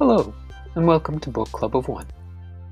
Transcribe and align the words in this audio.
Hello, 0.00 0.32
and 0.76 0.86
welcome 0.86 1.20
to 1.20 1.28
Book 1.28 1.52
Club 1.52 1.76
of 1.76 1.86
One. 1.86 2.06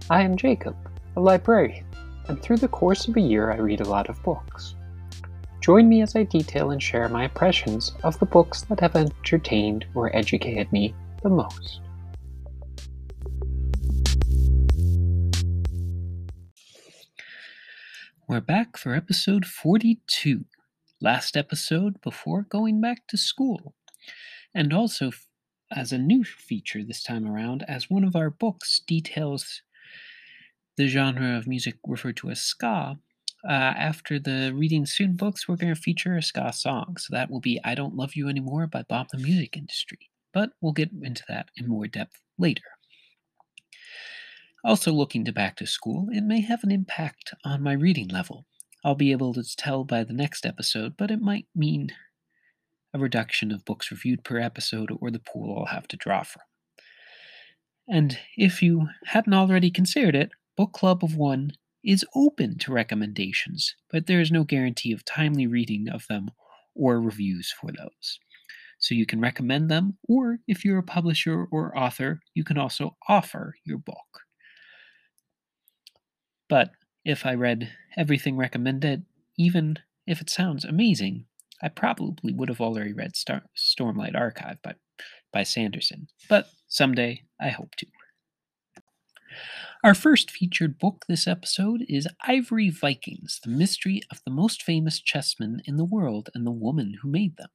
I 0.08 0.22
am 0.22 0.34
Jacob, 0.34 0.74
a 1.14 1.20
librarian, 1.20 1.84
and 2.26 2.40
through 2.40 2.56
the 2.56 2.68
course 2.68 3.06
of 3.06 3.18
a 3.18 3.20
year 3.20 3.52
I 3.52 3.56
read 3.56 3.82
a 3.82 3.88
lot 3.88 4.08
of 4.08 4.22
books. 4.22 4.76
Join 5.60 5.90
me 5.90 6.00
as 6.00 6.16
I 6.16 6.22
detail 6.22 6.70
and 6.70 6.82
share 6.82 7.06
my 7.10 7.24
impressions 7.24 7.92
of 8.02 8.18
the 8.18 8.24
books 8.24 8.62
that 8.62 8.80
have 8.80 8.96
entertained 8.96 9.84
or 9.94 10.16
educated 10.16 10.72
me 10.72 10.94
the 11.22 11.28
most. 11.28 11.82
We're 18.26 18.40
back 18.40 18.78
for 18.78 18.94
episode 18.94 19.44
42, 19.44 20.46
last 21.02 21.36
episode 21.36 22.00
before 22.00 22.46
going 22.48 22.80
back 22.80 23.06
to 23.08 23.18
school, 23.18 23.74
and 24.54 24.72
also 24.72 25.10
as 25.70 25.92
a 25.92 25.98
new 25.98 26.24
feature 26.24 26.82
this 26.84 27.02
time 27.02 27.26
around, 27.26 27.64
as 27.68 27.90
one 27.90 28.04
of 28.04 28.16
our 28.16 28.30
books 28.30 28.80
details 28.86 29.62
the 30.76 30.86
genre 30.86 31.36
of 31.36 31.48
music 31.48 31.74
referred 31.86 32.16
to 32.16 32.30
as 32.30 32.40
ska. 32.40 32.96
Uh, 33.44 33.52
after 33.52 34.18
the 34.18 34.52
Reading 34.54 34.86
Soon 34.86 35.14
books, 35.14 35.46
we're 35.46 35.56
going 35.56 35.74
to 35.74 35.80
feature 35.80 36.16
a 36.16 36.22
ska 36.22 36.52
song. 36.52 36.96
So 36.98 37.08
that 37.14 37.30
will 37.30 37.40
be 37.40 37.60
I 37.64 37.74
Don't 37.74 37.96
Love 37.96 38.14
You 38.14 38.28
Anymore 38.28 38.66
by 38.66 38.82
Bomb 38.82 39.06
the 39.12 39.18
Music 39.18 39.56
Industry. 39.56 39.98
But 40.32 40.50
we'll 40.60 40.72
get 40.72 40.90
into 41.02 41.24
that 41.28 41.50
in 41.56 41.68
more 41.68 41.86
depth 41.88 42.20
later. 42.38 42.62
Also, 44.64 44.92
looking 44.92 45.24
to 45.24 45.32
back 45.32 45.56
to 45.56 45.66
school, 45.66 46.08
it 46.12 46.22
may 46.22 46.40
have 46.40 46.64
an 46.64 46.70
impact 46.70 47.32
on 47.44 47.62
my 47.62 47.72
reading 47.72 48.08
level. 48.08 48.44
I'll 48.84 48.94
be 48.94 49.12
able 49.12 49.34
to 49.34 49.56
tell 49.56 49.84
by 49.84 50.04
the 50.04 50.12
next 50.12 50.46
episode, 50.46 50.96
but 50.96 51.10
it 51.10 51.20
might 51.20 51.46
mean 51.54 51.92
a 52.94 52.98
reduction 52.98 53.52
of 53.52 53.64
books 53.64 53.90
reviewed 53.90 54.24
per 54.24 54.38
episode, 54.38 54.90
or 55.00 55.10
the 55.10 55.18
pool 55.18 55.58
I'll 55.58 55.74
have 55.74 55.88
to 55.88 55.96
draw 55.96 56.22
from. 56.22 56.42
And 57.88 58.18
if 58.36 58.62
you 58.62 58.88
hadn't 59.06 59.34
already 59.34 59.70
considered 59.70 60.14
it, 60.14 60.30
Book 60.56 60.72
Club 60.72 61.02
of 61.02 61.16
One 61.16 61.52
is 61.84 62.04
open 62.14 62.58
to 62.58 62.72
recommendations, 62.72 63.74
but 63.90 64.06
there 64.06 64.20
is 64.20 64.30
no 64.30 64.44
guarantee 64.44 64.92
of 64.92 65.04
timely 65.04 65.46
reading 65.46 65.88
of 65.88 66.06
them 66.08 66.30
or 66.74 67.00
reviews 67.00 67.54
for 67.58 67.70
those. 67.70 68.18
So 68.78 68.94
you 68.94 69.06
can 69.06 69.20
recommend 69.20 69.70
them, 69.70 69.96
or 70.08 70.38
if 70.46 70.64
you're 70.64 70.78
a 70.78 70.82
publisher 70.82 71.46
or 71.50 71.76
author, 71.76 72.20
you 72.34 72.44
can 72.44 72.58
also 72.58 72.96
offer 73.08 73.54
your 73.64 73.78
book. 73.78 73.96
But 76.48 76.70
if 77.04 77.26
I 77.26 77.34
read 77.34 77.70
everything 77.96 78.36
recommended, 78.36 79.04
even 79.36 79.78
if 80.06 80.20
it 80.20 80.30
sounds 80.30 80.64
amazing, 80.64 81.26
I 81.62 81.68
probably 81.68 82.32
would 82.32 82.48
have 82.48 82.60
already 82.60 82.92
read 82.92 83.16
Star- 83.16 83.44
Stormlight 83.56 84.14
Archive 84.14 84.62
by, 84.62 84.74
by 85.32 85.42
Sanderson, 85.42 86.08
but 86.28 86.50
someday 86.68 87.22
I 87.40 87.48
hope 87.48 87.74
to. 87.76 87.86
Our 89.84 89.94
first 89.94 90.30
featured 90.30 90.78
book 90.78 91.04
this 91.08 91.26
episode 91.28 91.84
is 91.88 92.08
Ivory 92.22 92.70
Vikings 92.70 93.40
The 93.42 93.50
Mystery 93.50 94.02
of 94.10 94.20
the 94.24 94.30
Most 94.30 94.62
Famous 94.62 95.00
Chessmen 95.00 95.60
in 95.66 95.76
the 95.76 95.84
World 95.84 96.30
and 96.34 96.46
the 96.46 96.50
Woman 96.52 96.94
Who 97.02 97.10
Made 97.10 97.36
Them. 97.36 97.50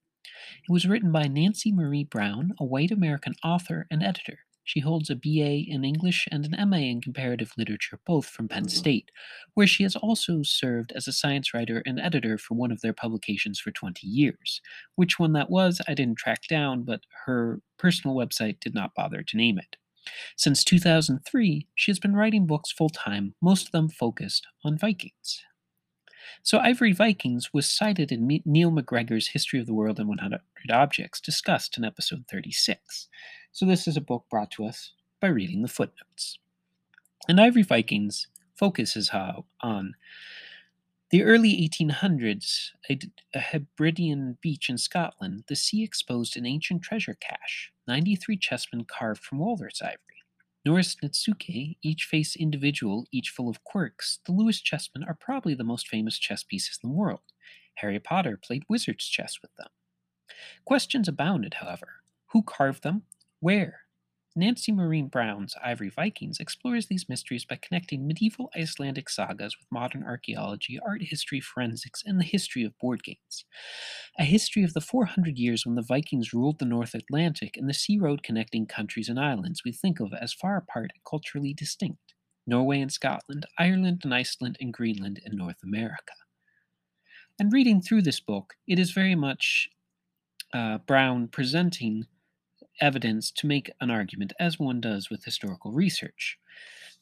It 0.68 0.72
was 0.72 0.88
written 0.88 1.12
by 1.12 1.24
Nancy 1.24 1.72
Marie 1.72 2.06
Brown, 2.06 2.54
a 2.60 2.66
white 2.66 2.92
American 2.92 3.36
author 3.44 3.88
and 3.92 4.02
editor. 4.02 4.40
She 4.64 4.80
holds 4.80 5.10
a 5.10 5.16
BA 5.16 5.64
in 5.68 5.84
English 5.84 6.28
and 6.32 6.46
an 6.46 6.70
MA 6.70 6.78
in 6.78 7.02
Comparative 7.02 7.52
Literature, 7.58 8.00
both 8.06 8.26
from 8.26 8.48
Penn 8.48 8.66
mm. 8.66 8.72
State, 8.72 9.12
where 9.54 9.68
she 9.68 9.84
has 9.84 9.96
also 9.96 10.42
served 10.44 10.94
as 10.96 11.08
a 11.08 11.12
science 11.12 11.54
writer 11.54 11.84
and 11.86 12.00
editor 12.00 12.38
for 12.38 12.56
one 12.56 12.72
of 12.72 12.82
their 12.82 12.94
publications 12.94 13.60
for 13.60 13.72
20 13.72 14.08
years. 14.08 14.62
Which 14.96 15.20
one 15.20 15.34
that 15.34 15.50
was, 15.50 15.82
I 15.88 15.94
didn't 15.94 16.18
track 16.18 16.44
down, 16.50 16.84
but 16.84 17.02
her 17.26 17.62
personal 17.78 18.16
website 18.16 18.60
did 18.60 18.74
not 18.74 18.96
bother 18.96 19.22
to 19.22 19.38
name 19.38 19.58
it. 19.58 19.76
Since 20.38 20.64
2003, 20.64 21.68
she 21.76 21.92
has 21.92 22.00
been 22.00 22.16
writing 22.16 22.46
books 22.46 22.72
full 22.72 22.90
time, 22.90 23.36
most 23.42 23.68
of 23.68 23.72
them 23.72 23.90
focused 23.90 24.48
on 24.64 24.78
Vikings. 24.78 25.44
So, 26.42 26.60
Ivory 26.60 26.94
Vikings 26.94 27.54
was 27.54 27.70
cited 27.70 28.12
in 28.12 28.42
Neil 28.46 28.72
McGregor's 28.72 29.30
History 29.30 29.60
of 29.60 29.66
the 29.66 29.74
World 29.74 30.00
in 30.00 30.08
100 30.08 30.40
Objects, 30.72 31.20
discussed 31.20 31.78
in 31.78 31.84
episode 31.84 32.24
36. 32.32 33.10
So, 33.54 33.68
this 33.68 33.88
is 33.88 33.96
a 33.96 34.02
book 34.02 34.26
brought 34.32 34.50
to 34.52 34.66
us 34.66 34.94
by 35.22 35.28
reading 35.28 35.62
the 35.62 35.68
footnotes. 35.68 36.40
And 37.28 37.40
Ivory 37.40 37.62
Vikings 37.62 38.28
focuses 38.56 39.10
how, 39.10 39.46
on 39.62 39.94
the 41.12 41.22
early 41.24 41.70
1800s, 41.70 42.70
a, 42.90 43.00
a 43.36 43.40
Hebridean 43.40 44.40
beach 44.42 44.70
in 44.70 44.80
Scotland, 44.80 45.44
the 45.48 45.56
sea 45.56 45.84
exposed 45.84 46.36
an 46.36 46.48
ancient 46.48 46.82
treasure 46.82 47.16
cache 47.20 47.72
93 47.88 48.40
chessmen 48.40 48.88
carved 48.88 49.24
from 49.24 49.38
walrus 49.38 49.84
ivory. 49.84 50.00
Norris 50.66 50.96
Netsuke, 51.04 51.78
each 51.84 52.06
face 52.06 52.36
individual, 52.36 53.06
each 53.12 53.30
full 53.30 53.50
of 53.50 53.64
quirks, 53.64 54.20
the 54.26 54.32
Lewis 54.32 54.60
chessmen 54.64 55.08
are 55.08 55.18
probably 55.20 55.54
the 55.54 55.64
most 55.64 55.88
famous 55.88 56.18
chess 56.18 56.44
pieces 56.44 56.80
in 56.82 56.90
the 56.90 56.96
world. 56.96 57.22
Harry 57.76 58.00
Potter 58.00 58.40
played 58.42 58.64
wizard's 58.68 59.08
chess 59.08 59.38
with 59.44 59.54
them. 59.58 59.68
Questions 60.66 61.08
abounded, 61.08 61.56
however. 61.56 62.02
Who 62.28 62.42
carved 62.42 62.82
them? 62.82 63.04
Where? 63.44 63.82
Nancy 64.38 64.72
Marie 64.72 65.02
Brown's 65.02 65.54
Ivory 65.62 65.90
Vikings 65.90 66.40
explores 66.40 66.88
these 66.88 67.10
mysteries 67.10 67.44
by 67.44 67.60
connecting 67.62 68.08
medieval 68.08 68.50
Icelandic 68.56 69.10
sagas 69.10 69.58
with 69.60 69.68
modern 69.70 70.02
archaeology, 70.02 70.80
art 70.80 71.02
history, 71.02 71.42
forensics, 71.42 72.02
and 72.06 72.18
the 72.18 72.24
history 72.24 72.64
of 72.64 72.80
board 72.80 73.04
games. 73.04 73.44
A 74.18 74.24
history 74.24 74.64
of 74.64 74.72
the 74.72 74.80
400 74.80 75.38
years 75.38 75.66
when 75.66 75.76
the 75.76 75.82
Vikings 75.82 76.34
ruled 76.34 76.60
the 76.60 76.64
North 76.64 76.96
Atlantic 76.96 77.58
and 77.58 77.70
the 77.70 77.74
sea 77.74 78.00
road 78.00 78.24
connecting 78.24 78.66
countries 78.66 79.10
and 79.10 79.20
islands 79.20 79.62
we 79.66 79.74
think 79.74 80.00
of 80.00 80.14
as 80.14 80.32
far 80.32 80.56
apart 80.56 80.92
and 80.94 81.04
culturally 81.06 81.54
distinct 81.54 82.14
Norway 82.48 82.80
and 82.80 82.94
Scotland, 82.94 83.46
Ireland 83.60 84.04
and 84.06 84.14
Iceland, 84.14 84.56
and 84.62 84.72
Greenland 84.72 85.20
and 85.26 85.38
North 85.38 85.62
America. 85.66 86.14
And 87.38 87.52
reading 87.52 87.82
through 87.82 88.04
this 88.04 88.22
book, 88.22 88.54
it 88.70 88.80
is 88.80 88.92
very 88.92 89.16
much 89.16 89.70
uh, 90.54 90.78
Brown 90.78 91.28
presenting 91.28 92.06
evidence 92.82 93.32
to 93.32 93.48
make 93.48 93.72
an 93.82 93.92
argument, 93.92 94.34
as 94.40 94.60
one 94.60 94.82
does 94.82 95.10
with 95.10 95.26
historical 95.26 95.72
research. 95.72 96.38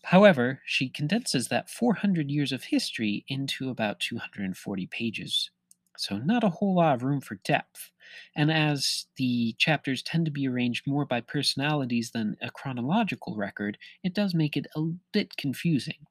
However, 0.03 0.61
she 0.65 0.89
condenses 0.89 1.47
that 1.49 1.69
400 1.69 2.31
years 2.31 2.51
of 2.51 2.65
history 2.65 3.25
into 3.27 3.69
about 3.69 3.99
240 3.99 4.87
pages, 4.87 5.51
so 5.97 6.17
not 6.17 6.43
a 6.43 6.49
whole 6.49 6.75
lot 6.75 6.95
of 6.95 7.03
room 7.03 7.21
for 7.21 7.35
depth. 7.35 7.91
And 8.35 8.51
as 8.51 9.07
the 9.17 9.53
chapters 9.57 10.03
tend 10.03 10.25
to 10.25 10.31
be 10.31 10.47
arranged 10.47 10.87
more 10.87 11.05
by 11.05 11.21
personalities 11.21 12.11
than 12.11 12.37
a 12.41 12.51
chronological 12.51 13.35
record, 13.35 13.77
it 14.03 14.13
does 14.13 14.33
make 14.33 14.57
it 14.57 14.67
a 14.75 14.81
bit 15.13 15.37
confusing, 15.37 16.07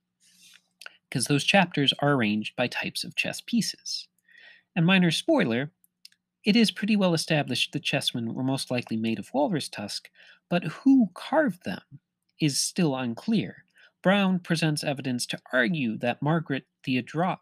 because 1.09 1.26
those 1.26 1.44
chapters 1.44 1.93
are 1.99 2.12
arranged 2.12 2.54
by 2.56 2.69
types 2.69 3.04
of 3.04 3.16
chess 3.16 3.41
pieces. 3.41 4.09
And 4.76 4.87
minor 4.87 5.10
spoiler, 5.10 5.72
it 6.45 6.56
is 6.56 6.71
pretty 6.71 6.97
well 6.97 7.15
established 7.15 7.73
the 7.73 7.81
chessmen 7.81 8.33
were 8.34 8.43
most 8.43 8.71
likely 8.71 8.97
made 8.97 9.19
of 9.19 9.33
walrus 9.34 9.69
tusk, 9.69 10.09
but 10.49 10.65
who 10.65 11.11
carved 11.15 11.65
them 11.65 11.83
is 12.41 12.59
still 12.59 12.97
unclear. 12.97 13.65
Brown 14.03 14.39
presents 14.39 14.83
evidence 14.83 15.27
to 15.27 15.41
argue 15.53 15.99
that 15.99 16.23
Margaret 16.23 16.65
the 16.84 16.97
Adroit 16.97 17.39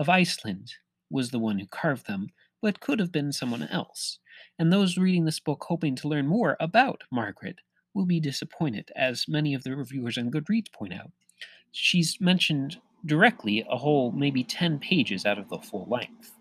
of 0.00 0.08
Iceland 0.08 0.72
was 1.10 1.30
the 1.30 1.38
one 1.38 1.58
who 1.58 1.66
carved 1.66 2.06
them, 2.06 2.28
but 2.62 2.80
could 2.80 2.98
have 2.98 3.12
been 3.12 3.32
someone 3.32 3.64
else. 3.64 4.18
And 4.58 4.72
those 4.72 4.96
reading 4.96 5.26
this 5.26 5.40
book 5.40 5.64
hoping 5.68 5.94
to 5.96 6.08
learn 6.08 6.26
more 6.26 6.56
about 6.58 7.02
Margaret 7.10 7.58
will 7.92 8.06
be 8.06 8.20
disappointed, 8.20 8.90
as 8.96 9.26
many 9.28 9.52
of 9.52 9.64
the 9.64 9.76
reviewers 9.76 10.16
on 10.16 10.30
Goodreads 10.30 10.72
point 10.72 10.94
out. 10.94 11.10
She's 11.72 12.18
mentioned 12.20 12.78
directly 13.04 13.64
a 13.68 13.76
whole 13.76 14.10
maybe 14.12 14.42
10 14.42 14.78
pages 14.78 15.26
out 15.26 15.38
of 15.38 15.48
the 15.48 15.58
full 15.58 15.86
length. 15.88 16.37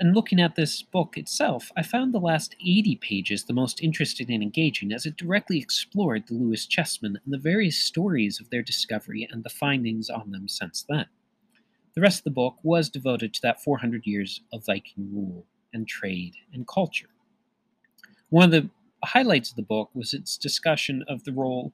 And 0.00 0.14
looking 0.14 0.40
at 0.40 0.54
this 0.54 0.82
book 0.82 1.18
itself, 1.18 1.72
I 1.76 1.82
found 1.82 2.14
the 2.14 2.20
last 2.20 2.54
80 2.64 2.96
pages 2.96 3.44
the 3.44 3.52
most 3.52 3.82
interesting 3.82 4.30
and 4.30 4.42
engaging 4.42 4.92
as 4.92 5.06
it 5.06 5.16
directly 5.16 5.58
explored 5.58 6.28
the 6.28 6.34
Lewis 6.34 6.66
chessmen 6.66 7.16
and 7.24 7.34
the 7.34 7.38
various 7.38 7.78
stories 7.78 8.38
of 8.38 8.48
their 8.50 8.62
discovery 8.62 9.28
and 9.30 9.42
the 9.42 9.50
findings 9.50 10.08
on 10.08 10.30
them 10.30 10.46
since 10.46 10.84
then. 10.88 11.06
The 11.94 12.00
rest 12.00 12.20
of 12.20 12.24
the 12.24 12.30
book 12.30 12.58
was 12.62 12.88
devoted 12.88 13.34
to 13.34 13.42
that 13.42 13.60
400 13.60 14.06
years 14.06 14.40
of 14.52 14.64
Viking 14.64 15.10
rule 15.12 15.44
and 15.72 15.88
trade 15.88 16.34
and 16.52 16.66
culture. 16.68 17.08
One 18.30 18.44
of 18.44 18.50
the 18.52 18.70
highlights 19.04 19.50
of 19.50 19.56
the 19.56 19.62
book 19.62 19.90
was 19.94 20.14
its 20.14 20.36
discussion 20.36 21.04
of 21.08 21.24
the 21.24 21.32
role 21.32 21.72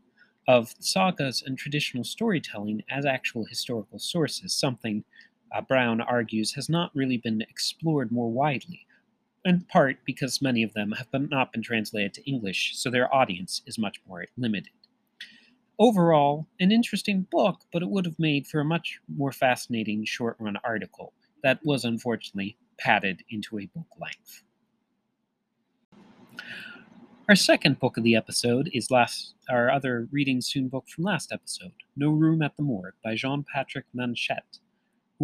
of 0.49 0.75
sagas 0.79 1.43
and 1.45 1.59
traditional 1.59 2.05
storytelling 2.05 2.83
as 2.91 3.05
actual 3.05 3.45
historical 3.45 3.99
sources, 3.99 4.57
something 4.57 5.05
uh, 5.55 5.61
Brown 5.61 6.01
argues 6.01 6.53
has 6.55 6.69
not 6.69 6.91
really 6.95 7.17
been 7.17 7.43
explored 7.43 8.11
more 8.11 8.31
widely, 8.31 8.87
in 9.45 9.61
part 9.63 9.99
because 10.05 10.43
many 10.43 10.63
of 10.63 10.75
them 10.75 10.93
have 10.93 11.11
been, 11.11 11.29
not 11.29 11.53
been 11.53 11.63
translated 11.63 12.13
to 12.15 12.29
English, 12.29 12.73
so 12.77 12.91
their 12.91 13.15
audience 13.15 13.63
is 13.67 13.79
much 13.79 14.01
more 14.09 14.27
limited. 14.37 14.73
Overall, 15.79 16.47
an 16.61 16.73
interesting 16.73 17.27
book, 17.31 17.63
but 17.73 17.83
it 17.83 17.91
would 17.91 18.05
have 18.05 18.19
made 18.19 18.47
for 18.47 18.61
a 18.61 18.65
much 18.65 19.01
more 19.17 19.33
fascinating 19.33 20.05
short 20.05 20.37
run 20.39 20.57
article 20.65 21.13
that 21.43 21.61
was 21.65 21.85
unfortunately 21.85 22.57
padded 22.79 23.23
into 23.31 23.59
a 23.59 23.67
book 23.67 23.87
length. 24.01 24.43
Our 27.29 27.37
second 27.37 27.81
book 27.81 27.97
of 27.97 28.05
the 28.05 28.17
episode 28.17 28.69
is 28.73 28.91
last 28.91 29.35
our 29.49 29.71
other 29.71 30.09
reading 30.13 30.41
soon 30.41 30.69
book 30.69 30.89
from 30.89 31.05
last 31.05 31.33
episode, 31.33 31.73
No 31.97 32.11
Room 32.11 32.43
at 32.43 32.57
the 32.57 32.63
Morgue 32.63 32.95
by 33.03 33.15
Jean-Patrick 33.15 33.87
Manchette, 33.95 34.59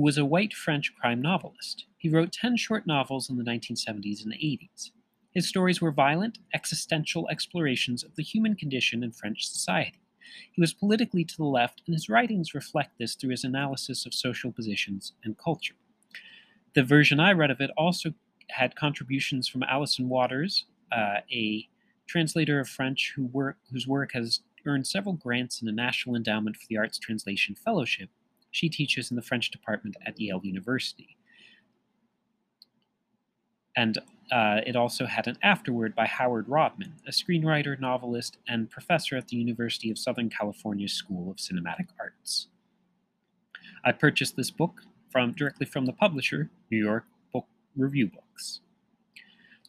who 0.00 0.04
was 0.04 0.16
a 0.16 0.24
white 0.24 0.54
French 0.54 0.94
crime 0.98 1.20
novelist. 1.20 1.84
He 1.98 2.08
wrote 2.08 2.32
10 2.32 2.56
short 2.56 2.86
novels 2.86 3.28
in 3.28 3.36
the 3.36 3.44
1970s 3.44 4.24
and 4.24 4.32
80s. 4.32 4.92
His 5.30 5.46
stories 5.46 5.82
were 5.82 5.92
violent, 5.92 6.38
existential 6.54 7.28
explorations 7.28 8.02
of 8.02 8.16
the 8.16 8.22
human 8.22 8.54
condition 8.54 9.04
in 9.04 9.12
French 9.12 9.46
society. 9.46 10.00
He 10.52 10.60
was 10.62 10.72
politically 10.72 11.22
to 11.26 11.36
the 11.36 11.44
left, 11.44 11.82
and 11.86 11.92
his 11.92 12.08
writings 12.08 12.54
reflect 12.54 12.92
this 12.98 13.14
through 13.14 13.32
his 13.32 13.44
analysis 13.44 14.06
of 14.06 14.14
social 14.14 14.50
positions 14.50 15.12
and 15.22 15.36
culture. 15.36 15.74
The 16.74 16.82
version 16.82 17.20
I 17.20 17.32
read 17.32 17.50
of 17.50 17.60
it 17.60 17.70
also 17.76 18.14
had 18.48 18.76
contributions 18.76 19.48
from 19.48 19.64
Alyson 19.64 20.08
Waters, 20.08 20.64
uh, 20.90 21.18
a 21.30 21.68
translator 22.06 22.58
of 22.58 22.70
French 22.70 23.12
who 23.14 23.26
work, 23.26 23.58
whose 23.70 23.86
work 23.86 24.12
has 24.14 24.40
earned 24.64 24.86
several 24.86 25.12
grants 25.12 25.60
in 25.60 25.66
the 25.66 25.72
National 25.72 26.16
Endowment 26.16 26.56
for 26.56 26.64
the 26.70 26.78
Arts 26.78 26.98
Translation 26.98 27.54
Fellowship. 27.54 28.08
She 28.50 28.68
teaches 28.68 29.10
in 29.10 29.16
the 29.16 29.22
French 29.22 29.50
department 29.50 29.96
at 30.06 30.20
Yale 30.20 30.40
University. 30.42 31.16
And 33.76 33.98
uh, 34.32 34.60
it 34.66 34.76
also 34.76 35.06
had 35.06 35.26
an 35.26 35.38
afterword 35.42 35.94
by 35.94 36.06
Howard 36.06 36.48
Rodman, 36.48 36.94
a 37.06 37.10
screenwriter, 37.10 37.78
novelist, 37.78 38.38
and 38.48 38.70
professor 38.70 39.16
at 39.16 39.28
the 39.28 39.36
University 39.36 39.90
of 39.90 39.98
Southern 39.98 40.28
California 40.28 40.88
School 40.88 41.30
of 41.30 41.36
Cinematic 41.36 41.88
Arts. 41.98 42.48
I 43.84 43.92
purchased 43.92 44.36
this 44.36 44.50
book 44.50 44.82
from 45.10 45.32
directly 45.32 45.66
from 45.66 45.86
the 45.86 45.92
publisher, 45.92 46.50
New 46.70 46.78
York 46.78 47.04
Book 47.32 47.46
Review 47.76 48.08
Books. 48.08 48.60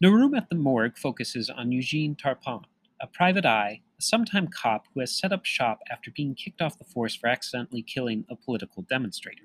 No 0.01 0.11
Room 0.11 0.33
at 0.33 0.49
the 0.49 0.55
Morgue 0.55 0.97
focuses 0.97 1.49
on 1.49 1.71
Eugene 1.71 2.15
Tarpon, 2.15 2.65
a 2.99 3.07
private 3.07 3.45
eye, 3.45 3.81
a 4.01 4.03
sometime 4.03 4.47
cop 4.47 4.87
who 4.93 4.99
has 4.99 5.15
set 5.15 5.31
up 5.31 5.45
shop 5.45 5.79
after 5.91 6.09
being 6.09 6.33
kicked 6.33 6.59
off 6.59 6.79
the 6.79 6.83
force 6.83 7.13
for 7.13 7.27
accidentally 7.27 7.83
killing 7.83 8.25
a 8.29 8.35
political 8.35 8.81
demonstrator. 8.81 9.43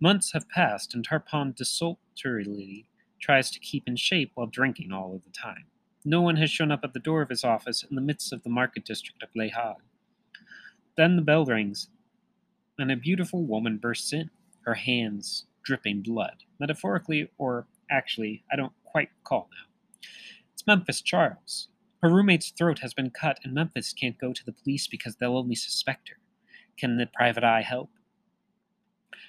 Months 0.00 0.32
have 0.32 0.48
passed, 0.48 0.92
and 0.92 1.04
Tarpon 1.04 1.54
desultorily 1.56 2.88
tries 3.20 3.48
to 3.52 3.60
keep 3.60 3.84
in 3.86 3.94
shape 3.94 4.32
while 4.34 4.48
drinking 4.48 4.90
all 4.90 5.14
of 5.14 5.24
the 5.24 5.30
time. 5.30 5.66
No 6.04 6.20
one 6.20 6.36
has 6.36 6.50
shown 6.50 6.72
up 6.72 6.80
at 6.82 6.94
the 6.94 6.98
door 6.98 7.22
of 7.22 7.28
his 7.28 7.44
office 7.44 7.84
in 7.88 7.94
the 7.94 8.02
midst 8.02 8.32
of 8.32 8.42
the 8.42 8.50
market 8.50 8.84
district 8.84 9.22
of 9.22 9.28
Les 9.36 9.50
Halles. 9.50 9.80
Then 10.96 11.14
the 11.14 11.22
bell 11.22 11.44
rings, 11.44 11.88
and 12.78 12.90
a 12.90 12.96
beautiful 12.96 13.44
woman 13.44 13.78
bursts 13.78 14.12
in, 14.12 14.30
her 14.62 14.74
hands 14.74 15.46
dripping 15.62 16.02
blood, 16.02 16.42
metaphorically 16.58 17.30
or 17.38 17.66
actually, 17.88 18.42
I 18.52 18.56
don't 18.56 18.72
quite 18.84 19.10
recall 19.20 19.48
now. 19.52 20.08
It's 20.52 20.66
Memphis 20.66 21.00
Charles. 21.00 21.68
Her 22.02 22.10
roommate's 22.10 22.50
throat 22.50 22.80
has 22.80 22.92
been 22.92 23.10
cut, 23.10 23.40
and 23.42 23.54
Memphis 23.54 23.92
can't 23.92 24.18
go 24.18 24.32
to 24.32 24.44
the 24.44 24.52
police 24.52 24.86
because 24.86 25.16
they'll 25.16 25.36
only 25.36 25.54
suspect 25.54 26.10
her. 26.10 26.16
Can 26.76 26.98
the 26.98 27.06
private 27.06 27.42
eye 27.42 27.62
help? 27.62 27.90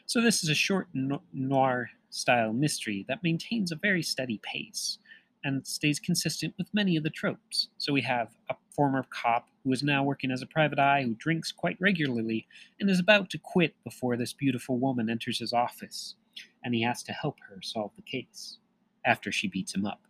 So, 0.05 0.21
this 0.21 0.43
is 0.43 0.49
a 0.49 0.55
short 0.55 0.87
noir 0.93 1.91
style 2.09 2.51
mystery 2.51 3.05
that 3.07 3.23
maintains 3.23 3.71
a 3.71 3.75
very 3.75 4.03
steady 4.03 4.39
pace 4.43 4.99
and 5.43 5.65
stays 5.65 5.99
consistent 5.99 6.53
with 6.57 6.73
many 6.73 6.97
of 6.97 7.03
the 7.03 7.09
tropes. 7.09 7.69
So, 7.77 7.93
we 7.93 8.01
have 8.01 8.35
a 8.49 8.55
former 8.75 9.05
cop 9.09 9.47
who 9.63 9.71
is 9.71 9.81
now 9.81 10.03
working 10.03 10.31
as 10.31 10.41
a 10.41 10.47
private 10.47 10.79
eye 10.79 11.03
who 11.03 11.15
drinks 11.15 11.53
quite 11.53 11.77
regularly 11.79 12.47
and 12.79 12.89
is 12.89 12.99
about 12.99 13.29
to 13.29 13.37
quit 13.37 13.75
before 13.85 14.17
this 14.17 14.33
beautiful 14.33 14.77
woman 14.77 15.09
enters 15.09 15.39
his 15.39 15.53
office, 15.53 16.15
and 16.65 16.75
he 16.75 16.83
has 16.83 17.01
to 17.03 17.13
help 17.13 17.37
her 17.47 17.61
solve 17.61 17.91
the 17.95 18.01
case 18.01 18.57
after 19.05 19.31
she 19.31 19.47
beats 19.47 19.73
him 19.73 19.85
up 19.85 20.06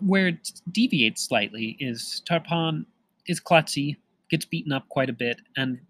where 0.00 0.28
it 0.28 0.52
deviates 0.70 1.22
slightly 1.24 1.76
is 1.80 2.22
Tarpon 2.26 2.86
is 3.26 3.40
klutzy, 3.40 3.96
gets 4.30 4.44
beaten 4.44 4.72
up 4.72 4.88
quite 4.88 5.10
a 5.10 5.12
bit, 5.12 5.40
and 5.56 5.80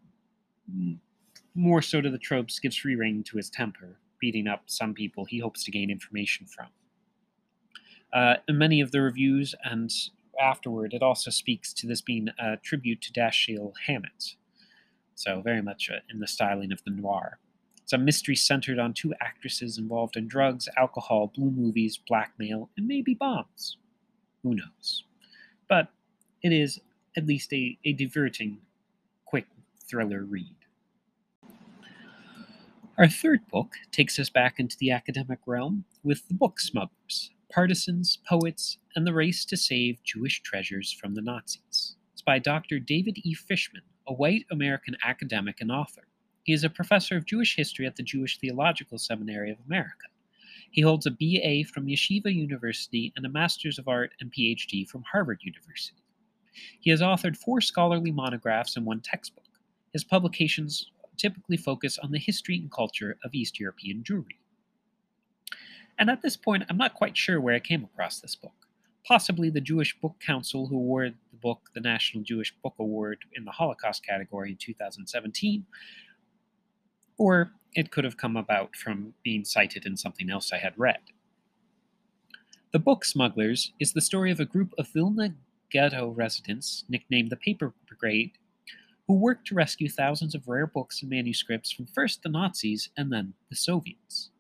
more 1.55 1.83
so 1.83 2.01
to 2.01 2.11
the 2.11 2.19
tropes, 2.19 2.59
gives 2.59 2.77
free 2.77 2.97
rein 2.97 3.23
to 3.25 3.37
his 3.37 3.51
temper, 3.51 3.99
beating 4.21 4.47
up 4.47 4.63
some 4.67 4.95
people 4.95 5.25
he 5.25 5.39
hopes 5.39 5.65
to 5.65 5.71
gain 5.71 5.91
information 5.91 6.47
from. 6.47 6.69
Uh, 8.13 8.37
in 8.49 8.57
many 8.59 8.81
of 8.81 8.93
the 8.93 9.01
reviews 9.01 9.55
and 9.65 9.93
afterward, 10.41 10.95
it 10.95 11.03
also 11.03 11.31
speaks 11.31 11.73
to 11.73 11.87
this 11.87 12.01
being 12.01 12.29
a 12.39 12.57
tribute 12.57 13.03
to 13.03 13.13
Dashiell 13.13 13.73
Hammett. 13.87 14.37
So, 15.17 15.41
very 15.43 15.63
much 15.63 15.91
uh, 15.91 16.01
in 16.11 16.21
the 16.21 16.27
styling 16.27 16.73
of 16.73 16.83
the 16.85 16.91
noir. 16.91 17.39
It's 17.85 17.93
a 17.93 17.99
mystery 17.99 18.35
centered 18.35 18.79
on 18.79 18.95
two 18.95 19.13
actresses 19.21 19.77
involved 19.77 20.17
in 20.17 20.27
drugs, 20.27 20.71
alcohol, 20.79 21.31
blue 21.37 21.51
movies, 21.51 21.99
blackmail, 22.09 22.71
and 22.79 22.89
maybe 22.89 23.13
bombs. 23.13 23.77
Who 24.43 24.55
knows? 24.55 25.05
But 25.69 25.89
it 26.43 26.51
is 26.51 26.81
at 27.15 27.27
least 27.27 27.53
a, 27.53 27.79
a 27.85 27.93
diverting, 27.93 28.57
quick 29.27 29.45
thriller 29.87 30.25
read. 30.25 30.57
Our 32.97 33.09
third 33.09 33.47
book 33.49 33.75
takes 33.93 34.19
us 34.19 34.31
back 34.31 34.59
into 34.59 34.79
the 34.79 34.91
academic 34.91 35.41
realm 35.45 35.85
with 36.03 36.27
The 36.29 36.35
Book 36.35 36.61
Smugglers 36.61 37.33
Partisans, 37.53 38.19
Poets, 38.27 38.79
and 38.97 39.07
the 39.07 39.13
Race 39.13 39.45
to 39.45 39.59
Save 39.59 40.03
Jewish 40.03 40.41
Treasures 40.41 40.91
from 40.91 41.15
the 41.15 41.23
Nazis. 41.23 41.97
It's 42.15 42.23
by 42.23 42.39
Dr. 42.39 42.79
David 42.79 43.19
E. 43.25 43.35
Fishman, 43.35 43.83
a 44.09 44.15
white 44.15 44.47
American 44.51 44.97
academic 45.05 45.61
and 45.61 45.71
author. 45.71 46.05
He 46.44 46.52
is 46.52 46.62
a 46.62 46.70
professor 46.70 47.17
of 47.17 47.25
Jewish 47.25 47.56
history 47.56 47.87
at 47.87 47.96
the 47.96 48.02
Jewish 48.02 48.38
Theological 48.38 48.99
Seminary 48.99 49.50
of 49.50 49.58
America. 49.67 50.08
He 50.70 50.82
holds 50.82 51.06
a 51.06 51.11
BA 51.11 51.64
from 51.73 51.87
Yeshiva 51.87 52.32
University 52.35 53.12
and 53.17 53.25
a 53.25 53.31
Master's 53.31 53.79
of 53.79 53.88
Art 53.88 54.12
and 54.20 54.32
PhD 54.32 54.87
from 54.87 55.05
Harvard 55.11 55.41
University. 55.43 56.02
He 56.81 56.91
has 56.91 57.00
authored 57.00 57.37
four 57.37 57.61
scholarly 57.61 58.12
monographs 58.12 58.76
and 58.76 58.85
one 58.85 59.00
textbook. 59.00 59.44
His 59.93 60.05
publications 60.05 60.91
typically 61.17 61.56
focus 61.56 61.99
on 61.99 62.11
the 62.11 62.19
history 62.19 62.56
and 62.56 62.70
culture 62.70 63.17
of 63.25 63.35
East 63.35 63.58
European 63.58 64.02
Jewry. 64.02 64.37
And 65.99 66.11
at 66.11 66.23
this 66.23 66.37
point, 66.37 66.64
I'm 66.69 66.76
not 66.76 66.94
quite 66.94 67.17
sure 67.17 67.40
where 67.40 67.55
I 67.55 67.61
came 67.61 67.85
across 67.85 68.20
this 68.20 68.35
book. 68.35 68.52
Possibly 69.06 69.50
the 69.50 69.61
Jewish 69.61 69.99
Book 70.00 70.17
Council, 70.19 70.67
who 70.67 70.76
awarded 70.76 71.14
the 71.31 71.37
book 71.37 71.70
the 71.75 71.81
National 71.81 72.25
Jewish 72.25 72.52
Book 72.62 72.75
Award 72.79 73.19
in 73.35 73.44
the 73.44 73.52
Holocaust 73.52 74.05
category 74.05 74.50
in 74.50 74.56
2017, 74.56 75.64
or 77.19 77.52
it 77.75 77.90
could 77.90 78.05
have 78.05 78.16
come 78.16 78.37
about 78.37 78.76
from 78.76 79.14
being 79.22 79.44
cited 79.44 79.87
in 79.87 79.96
something 79.96 80.31
else 80.31 80.52
I 80.52 80.58
had 80.58 80.75
read. 80.76 81.00
The 82.73 82.78
Book 82.78 83.04
Smugglers 83.04 83.73
is 83.78 83.92
the 83.92 84.00
story 84.00 84.30
of 84.30 84.40
a 84.40 84.44
group 84.44 84.75
of 84.78 84.88
Vilna 84.88 85.35
ghetto 85.71 86.11
residents, 86.11 86.85
nicknamed 86.88 87.30
the 87.30 87.37
Paper 87.37 87.75
Brigade, 87.87 88.33
who 89.06 89.14
worked 89.14 89.47
to 89.49 89.54
rescue 89.54 89.88
thousands 89.88 90.35
of 90.35 90.49
rare 90.49 90.66
books 90.66 91.02
and 91.02 91.11
manuscripts 91.11 91.71
from 91.71 91.87
first 91.87 92.23
the 92.23 92.28
Nazis 92.28 92.90
and 92.97 93.12
then 93.12 93.35
the 93.50 93.56
Soviets. 93.56 94.30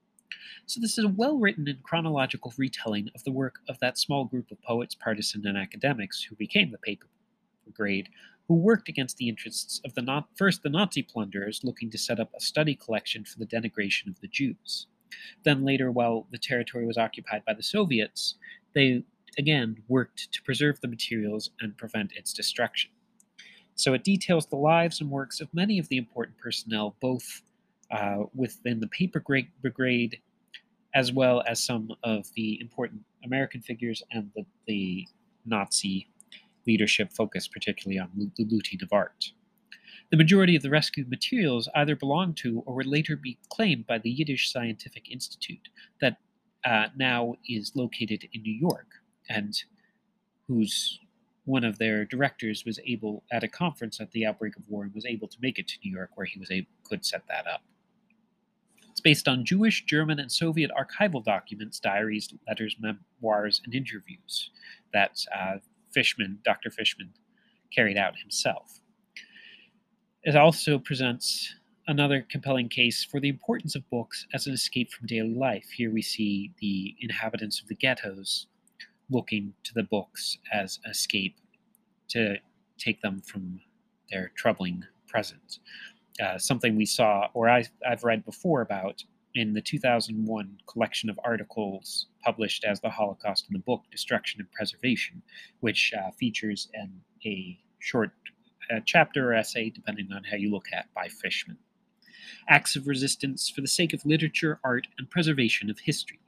So, 0.66 0.80
this 0.80 0.96
is 0.96 1.04
a 1.04 1.08
well 1.08 1.38
written 1.38 1.68
and 1.68 1.82
chronological 1.82 2.54
retelling 2.56 3.10
of 3.14 3.22
the 3.24 3.32
work 3.32 3.56
of 3.68 3.78
that 3.80 3.98
small 3.98 4.24
group 4.24 4.50
of 4.50 4.62
poets, 4.62 4.94
partisans, 4.94 5.44
and 5.44 5.58
academics 5.58 6.22
who 6.22 6.36
became 6.36 6.70
the 6.70 6.78
Paper 6.78 7.08
Brigade 7.76 8.08
who 8.48 8.54
worked 8.54 8.88
against 8.88 9.16
the 9.16 9.28
interests 9.28 9.80
of 9.84 9.94
the 9.94 10.24
first 10.36 10.62
the 10.62 10.68
Nazi 10.68 11.02
plunderers 11.02 11.60
looking 11.62 11.90
to 11.90 11.98
set 11.98 12.20
up 12.20 12.30
a 12.36 12.40
study 12.40 12.74
collection 12.74 13.24
for 13.24 13.38
the 13.38 13.46
denigration 13.46 14.08
of 14.08 14.20
the 14.20 14.28
Jews. 14.28 14.86
Then 15.44 15.64
later, 15.64 15.90
while 15.90 16.26
the 16.30 16.38
territory 16.38 16.86
was 16.86 16.98
occupied 16.98 17.44
by 17.46 17.54
the 17.54 17.62
Soviets, 17.62 18.34
they 18.74 19.04
again 19.38 19.76
worked 19.88 20.32
to 20.32 20.42
preserve 20.42 20.80
the 20.80 20.88
materials 20.88 21.50
and 21.60 21.76
prevent 21.76 22.12
its 22.12 22.32
destruction. 22.32 22.90
So 23.76 23.94
it 23.94 24.04
details 24.04 24.46
the 24.46 24.56
lives 24.56 25.00
and 25.00 25.10
works 25.10 25.40
of 25.40 25.52
many 25.52 25.78
of 25.78 25.88
the 25.88 25.96
important 25.96 26.38
personnel, 26.38 26.96
both 27.00 27.42
uh, 27.90 28.24
within 28.34 28.80
the 28.80 28.86
Paper 28.88 29.22
Brigade 29.60 30.18
as 30.94 31.12
well 31.12 31.42
as 31.46 31.62
some 31.62 31.90
of 32.04 32.32
the 32.34 32.60
important 32.60 33.02
American 33.24 33.60
figures 33.60 34.02
and 34.12 34.30
the, 34.36 34.46
the 34.66 35.06
Nazi 35.44 36.08
leadership 36.66 37.12
focused 37.12 37.52
particularly 37.52 37.98
on 37.98 38.10
the 38.36 38.44
looting 38.44 38.80
of 38.82 38.92
art. 38.92 39.32
The 40.10 40.16
majority 40.16 40.54
of 40.54 40.62
the 40.62 40.70
rescued 40.70 41.08
materials 41.08 41.68
either 41.74 41.96
belonged 41.96 42.36
to 42.38 42.62
or 42.66 42.74
would 42.74 42.86
later 42.86 43.16
be 43.16 43.38
claimed 43.48 43.86
by 43.86 43.98
the 43.98 44.10
Yiddish 44.10 44.52
Scientific 44.52 45.10
Institute, 45.10 45.68
that 46.00 46.18
uh, 46.64 46.86
now 46.96 47.34
is 47.48 47.72
located 47.74 48.28
in 48.32 48.42
New 48.42 48.52
York, 48.52 48.86
and 49.28 49.54
whose 50.46 51.00
one 51.46 51.64
of 51.64 51.78
their 51.78 52.04
directors 52.04 52.64
was 52.64 52.78
able 52.86 53.22
at 53.30 53.44
a 53.44 53.48
conference 53.48 54.00
at 54.00 54.10
the 54.12 54.24
outbreak 54.24 54.56
of 54.56 54.62
war 54.68 54.82
and 54.82 54.94
was 54.94 55.04
able 55.04 55.28
to 55.28 55.36
make 55.40 55.58
it 55.58 55.68
to 55.68 55.78
New 55.84 55.92
York, 55.92 56.10
where 56.14 56.26
he 56.26 56.38
was 56.38 56.50
able 56.50 56.68
could 56.84 57.04
set 57.04 57.26
that 57.28 57.46
up. 57.46 57.62
It's 58.90 59.00
based 59.00 59.26
on 59.26 59.44
Jewish, 59.44 59.84
German, 59.84 60.20
and 60.20 60.30
Soviet 60.30 60.70
archival 60.70 61.22
documents, 61.24 61.80
diaries, 61.80 62.32
letters, 62.46 62.76
memoirs, 62.78 63.60
and 63.64 63.74
interviews 63.74 64.50
that 64.92 65.24
uh, 65.36 65.56
Fishman, 65.94 66.38
Dr. 66.44 66.70
Fishman, 66.70 67.10
carried 67.72 67.96
out 67.96 68.18
himself. 68.18 68.80
It 70.24 70.36
also 70.36 70.78
presents 70.78 71.54
another 71.86 72.26
compelling 72.30 72.68
case 72.68 73.04
for 73.04 73.20
the 73.20 73.28
importance 73.28 73.74
of 73.74 73.88
books 73.90 74.26
as 74.32 74.46
an 74.46 74.54
escape 74.54 74.90
from 74.90 75.06
daily 75.06 75.34
life. 75.34 75.66
Here 75.76 75.92
we 75.92 76.02
see 76.02 76.52
the 76.60 76.94
inhabitants 77.00 77.60
of 77.60 77.68
the 77.68 77.74
ghettos 77.74 78.46
looking 79.10 79.52
to 79.64 79.74
the 79.74 79.82
books 79.82 80.38
as 80.52 80.80
escape 80.88 81.36
to 82.08 82.36
take 82.78 83.00
them 83.02 83.20
from 83.20 83.60
their 84.10 84.32
troubling 84.36 84.84
present. 85.06 85.58
Uh, 86.22 86.38
something 86.38 86.76
we 86.76 86.86
saw, 86.86 87.28
or 87.34 87.48
I, 87.48 87.64
I've 87.86 88.04
read 88.04 88.24
before 88.24 88.62
about 88.62 89.04
in 89.34 89.52
the 89.52 89.60
2001 89.60 90.58
collection 90.66 91.10
of 91.10 91.18
articles 91.24 92.06
published 92.24 92.64
as 92.64 92.80
The 92.80 92.90
Holocaust 92.90 93.46
in 93.48 93.52
the 93.52 93.58
Book 93.58 93.82
Destruction 93.90 94.40
and 94.40 94.50
Preservation, 94.52 95.22
which 95.60 95.92
uh, 95.92 96.10
features 96.12 96.68
an, 96.74 97.00
a 97.24 97.58
short 97.80 98.12
chapter 98.84 99.30
or 99.30 99.34
essay, 99.34 99.70
depending 99.70 100.12
on 100.12 100.24
how 100.24 100.36
you 100.36 100.50
look 100.50 100.66
at, 100.72 100.86
by 100.94 101.08
Fishman. 101.08 101.58
Acts 102.48 102.76
of 102.76 102.86
resistance 102.86 103.50
for 103.50 103.60
the 103.60 103.68
sake 103.68 103.92
of 103.92 104.06
literature, 104.06 104.60
art, 104.64 104.86
and 104.98 105.10
preservation 105.10 105.68
of 105.68 105.78
history. 105.80 106.20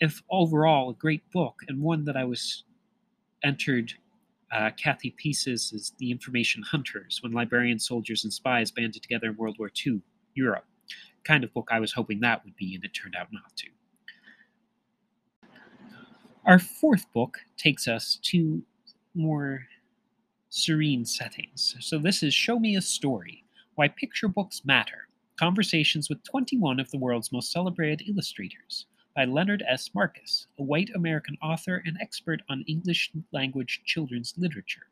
If 0.00 0.22
overall 0.30 0.90
a 0.90 0.94
great 0.94 1.28
book, 1.32 1.62
and 1.66 1.82
one 1.82 2.04
that 2.04 2.16
I 2.16 2.24
was 2.24 2.64
entered 3.42 3.94
uh, 4.52 4.70
Kathy 4.76 5.14
Peiss' 5.22 5.92
The 5.98 6.10
Information 6.10 6.62
Hunters, 6.62 7.18
when 7.22 7.32
librarians, 7.32 7.86
soldiers, 7.86 8.24
and 8.24 8.32
spies 8.32 8.70
banded 8.70 9.02
together 9.02 9.28
in 9.28 9.36
World 9.36 9.56
War 9.58 9.70
II, 9.84 10.00
Europe. 10.34 10.67
Kind 11.28 11.44
of 11.44 11.52
book 11.52 11.68
I 11.70 11.78
was 11.78 11.92
hoping 11.92 12.20
that 12.20 12.42
would 12.42 12.56
be, 12.56 12.74
and 12.74 12.82
it 12.82 12.94
turned 12.94 13.14
out 13.14 13.28
not 13.30 13.54
to. 13.56 13.68
Our 16.46 16.58
fourth 16.58 17.04
book 17.12 17.36
takes 17.58 17.86
us 17.86 18.18
to 18.22 18.62
more 19.14 19.66
serene 20.48 21.04
settings. 21.04 21.76
So 21.80 21.98
this 21.98 22.22
is 22.22 22.32
Show 22.32 22.58
Me 22.58 22.76
a 22.76 22.80
Story 22.80 23.44
Why 23.74 23.88
Picture 23.88 24.28
Books 24.28 24.62
Matter 24.64 25.08
Conversations 25.38 26.08
with 26.08 26.24
21 26.24 26.80
of 26.80 26.90
the 26.90 26.96
world's 26.96 27.30
most 27.30 27.52
celebrated 27.52 28.08
illustrators 28.08 28.86
by 29.14 29.26
Leonard 29.26 29.62
S. 29.68 29.90
Marcus, 29.94 30.46
a 30.58 30.62
white 30.62 30.88
American 30.94 31.36
author 31.42 31.82
and 31.84 31.98
expert 32.00 32.40
on 32.48 32.64
English 32.66 33.12
language 33.32 33.82
children's 33.84 34.32
literature. 34.38 34.86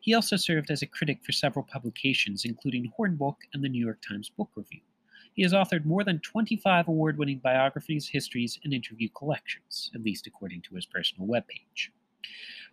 He 0.00 0.14
also 0.14 0.36
served 0.36 0.70
as 0.70 0.80
a 0.80 0.86
critic 0.86 1.22
for 1.22 1.32
several 1.32 1.66
publications, 1.70 2.46
including 2.46 2.90
Hornbook 2.98 3.36
and 3.52 3.62
the 3.62 3.68
New 3.68 3.84
York 3.84 4.00
Times 4.00 4.30
Book 4.30 4.48
Review. 4.54 4.80
He 5.36 5.42
has 5.42 5.52
authored 5.52 5.84
more 5.84 6.02
than 6.02 6.18
25 6.20 6.88
award 6.88 7.18
winning 7.18 7.38
biographies, 7.38 8.08
histories, 8.08 8.58
and 8.64 8.72
interview 8.72 9.10
collections, 9.10 9.90
at 9.94 10.02
least 10.02 10.26
according 10.26 10.62
to 10.62 10.74
his 10.74 10.86
personal 10.86 11.28
webpage. 11.28 11.90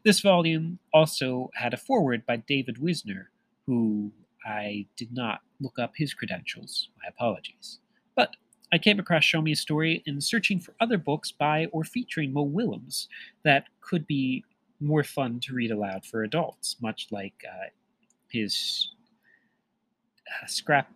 This 0.03 0.21
volume 0.21 0.79
also 0.93 1.51
had 1.55 1.73
a 1.73 1.77
foreword 1.77 2.25
by 2.25 2.37
David 2.37 2.77
Wiesner, 2.77 3.25
who 3.67 4.11
I 4.45 4.85
did 4.95 5.11
not 5.11 5.41
look 5.59 5.77
up 5.77 5.93
his 5.95 6.13
credentials. 6.13 6.87
My 7.01 7.09
apologies. 7.09 7.79
But 8.15 8.35
I 8.71 8.77
came 8.77 8.97
across 8.97 9.25
Show 9.25 9.41
Me 9.41 9.51
a 9.51 9.55
Story 9.57 10.01
in 10.05 10.21
searching 10.21 10.59
for 10.59 10.73
other 10.79 10.97
books 10.97 11.33
by 11.33 11.65
or 11.67 11.83
featuring 11.83 12.31
Mo 12.31 12.43
Willems 12.43 13.09
that 13.43 13.65
could 13.81 14.07
be 14.07 14.45
more 14.79 15.03
fun 15.03 15.41
to 15.41 15.53
read 15.53 15.71
aloud 15.71 16.05
for 16.05 16.23
adults, 16.23 16.77
much 16.81 17.07
like 17.11 17.45
uh, 17.47 17.67
his 18.29 18.89
uh, 20.27 20.47
scrap 20.47 20.89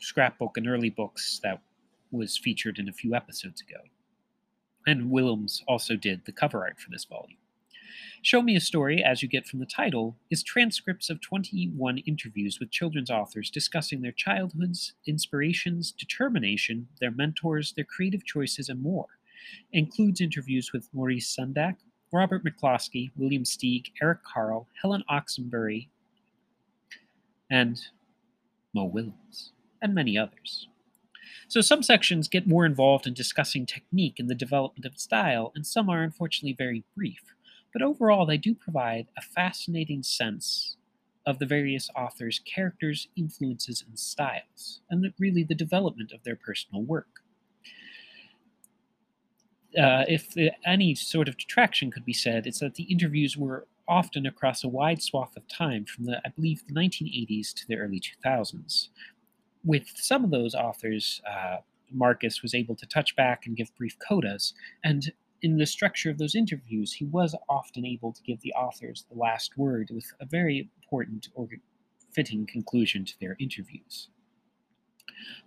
scrapbook 0.00 0.56
and 0.56 0.68
early 0.68 0.90
books 0.90 1.40
that 1.42 1.60
was 2.10 2.36
featured 2.36 2.78
in 2.78 2.88
a 2.88 2.92
few 2.92 3.14
episodes 3.14 3.60
ago. 3.60 3.80
And 4.86 5.10
Willems 5.10 5.62
also 5.68 5.96
did 5.96 6.24
the 6.24 6.32
cover 6.32 6.64
art 6.64 6.80
for 6.80 6.90
this 6.90 7.04
volume. 7.04 7.36
Show 8.22 8.42
Me 8.42 8.54
a 8.54 8.60
Story, 8.60 9.02
as 9.02 9.22
you 9.22 9.28
get 9.28 9.46
from 9.46 9.60
the 9.60 9.66
title, 9.66 10.16
is 10.30 10.42
transcripts 10.42 11.08
of 11.08 11.20
21 11.20 11.98
interviews 11.98 12.58
with 12.60 12.70
children's 12.70 13.10
authors 13.10 13.50
discussing 13.50 14.02
their 14.02 14.12
childhoods, 14.12 14.92
inspirations, 15.06 15.92
determination, 15.92 16.88
their 17.00 17.10
mentors, 17.10 17.72
their 17.72 17.84
creative 17.84 18.24
choices, 18.24 18.68
and 18.68 18.82
more. 18.82 19.06
Includes 19.72 20.20
interviews 20.20 20.70
with 20.72 20.88
Maurice 20.92 21.34
Sendak, 21.34 21.76
Robert 22.12 22.44
McCloskey, 22.44 23.10
William 23.16 23.44
Steig, 23.44 23.86
Eric 24.02 24.22
Carle, 24.22 24.66
Helen 24.80 25.04
Oxenbury, 25.10 25.88
and 27.50 27.80
Mo 28.74 28.84
Willems, 28.84 29.52
and 29.82 29.94
many 29.94 30.16
others. 30.16 30.68
So 31.48 31.60
some 31.60 31.82
sections 31.82 32.28
get 32.28 32.46
more 32.46 32.64
involved 32.64 33.06
in 33.06 33.14
discussing 33.14 33.66
technique 33.66 34.18
and 34.18 34.28
the 34.28 34.34
development 34.34 34.84
of 34.84 34.98
style, 34.98 35.52
and 35.54 35.66
some 35.66 35.88
are 35.88 36.02
unfortunately 36.02 36.54
very 36.56 36.84
brief 36.96 37.30
but 37.72 37.82
overall, 37.82 38.26
they 38.26 38.38
do 38.38 38.54
provide 38.54 39.08
a 39.16 39.22
fascinating 39.22 40.02
sense 40.02 40.76
of 41.26 41.38
the 41.38 41.46
various 41.46 41.88
authors' 41.94 42.40
characters, 42.44 43.08
influences, 43.16 43.84
and 43.86 43.98
styles, 43.98 44.80
and 44.90 45.12
really 45.18 45.44
the 45.44 45.54
development 45.54 46.12
of 46.12 46.22
their 46.24 46.36
personal 46.36 46.82
work. 46.82 47.20
Uh, 49.78 50.04
if 50.08 50.34
any 50.66 50.94
sort 50.96 51.28
of 51.28 51.36
detraction 51.36 51.90
could 51.90 52.04
be 52.04 52.12
said, 52.12 52.46
it's 52.46 52.58
that 52.58 52.74
the 52.74 52.84
interviews 52.84 53.36
were 53.36 53.68
often 53.86 54.26
across 54.26 54.64
a 54.64 54.68
wide 54.68 55.02
swath 55.02 55.36
of 55.36 55.46
time 55.46 55.84
from 55.84 56.06
the, 56.06 56.20
I 56.24 56.30
believe, 56.30 56.66
the 56.66 56.74
1980s 56.74 57.54
to 57.54 57.68
the 57.68 57.76
early 57.76 58.00
2000s. 58.00 58.88
With 59.64 59.88
some 59.94 60.24
of 60.24 60.30
those 60.30 60.54
authors, 60.54 61.20
uh, 61.30 61.58
Marcus 61.90 62.42
was 62.42 62.54
able 62.54 62.74
to 62.76 62.86
touch 62.86 63.14
back 63.16 63.46
and 63.46 63.56
give 63.56 63.74
brief 63.76 63.96
codas, 63.98 64.54
and 64.84 65.12
in 65.42 65.56
the 65.56 65.66
structure 65.66 66.10
of 66.10 66.18
those 66.18 66.34
interviews, 66.34 66.92
he 66.92 67.06
was 67.06 67.34
often 67.48 67.86
able 67.86 68.12
to 68.12 68.22
give 68.22 68.40
the 68.40 68.52
authors 68.52 69.06
the 69.10 69.18
last 69.18 69.56
word 69.56 69.88
with 69.90 70.12
a 70.20 70.26
very 70.26 70.68
important 70.82 71.28
or 71.34 71.48
fitting 72.12 72.46
conclusion 72.46 73.04
to 73.04 73.18
their 73.20 73.36
interviews. 73.40 74.08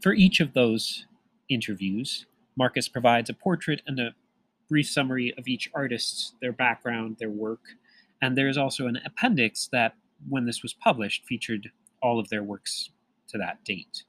For 0.02 0.14
each 0.14 0.40
of 0.40 0.54
those 0.54 1.06
interviews, 1.50 2.26
Marcus 2.56 2.88
provides 2.88 3.30
a 3.30 3.34
portrait 3.34 3.82
and 3.88 4.00
a 4.00 4.16
brief 4.70 4.88
summary 4.88 5.34
of 5.38 5.48
each 5.48 5.70
artist, 5.74 6.36
their 6.42 6.54
background, 6.54 7.18
their 7.20 7.30
work, 7.30 7.62
and 8.22 8.38
there 8.38 8.48
is 8.48 8.58
also 8.58 8.88
an 8.88 9.00
appendix 9.06 9.68
that, 9.72 9.96
when 10.30 10.46
this 10.46 10.64
was 10.64 10.74
published, 10.74 11.26
featured 11.26 11.72
all 12.02 12.20
of 12.20 12.30
their 12.30 12.44
works 12.44 12.90
to 13.34 13.38
that 13.40 13.64
date. 13.66 14.04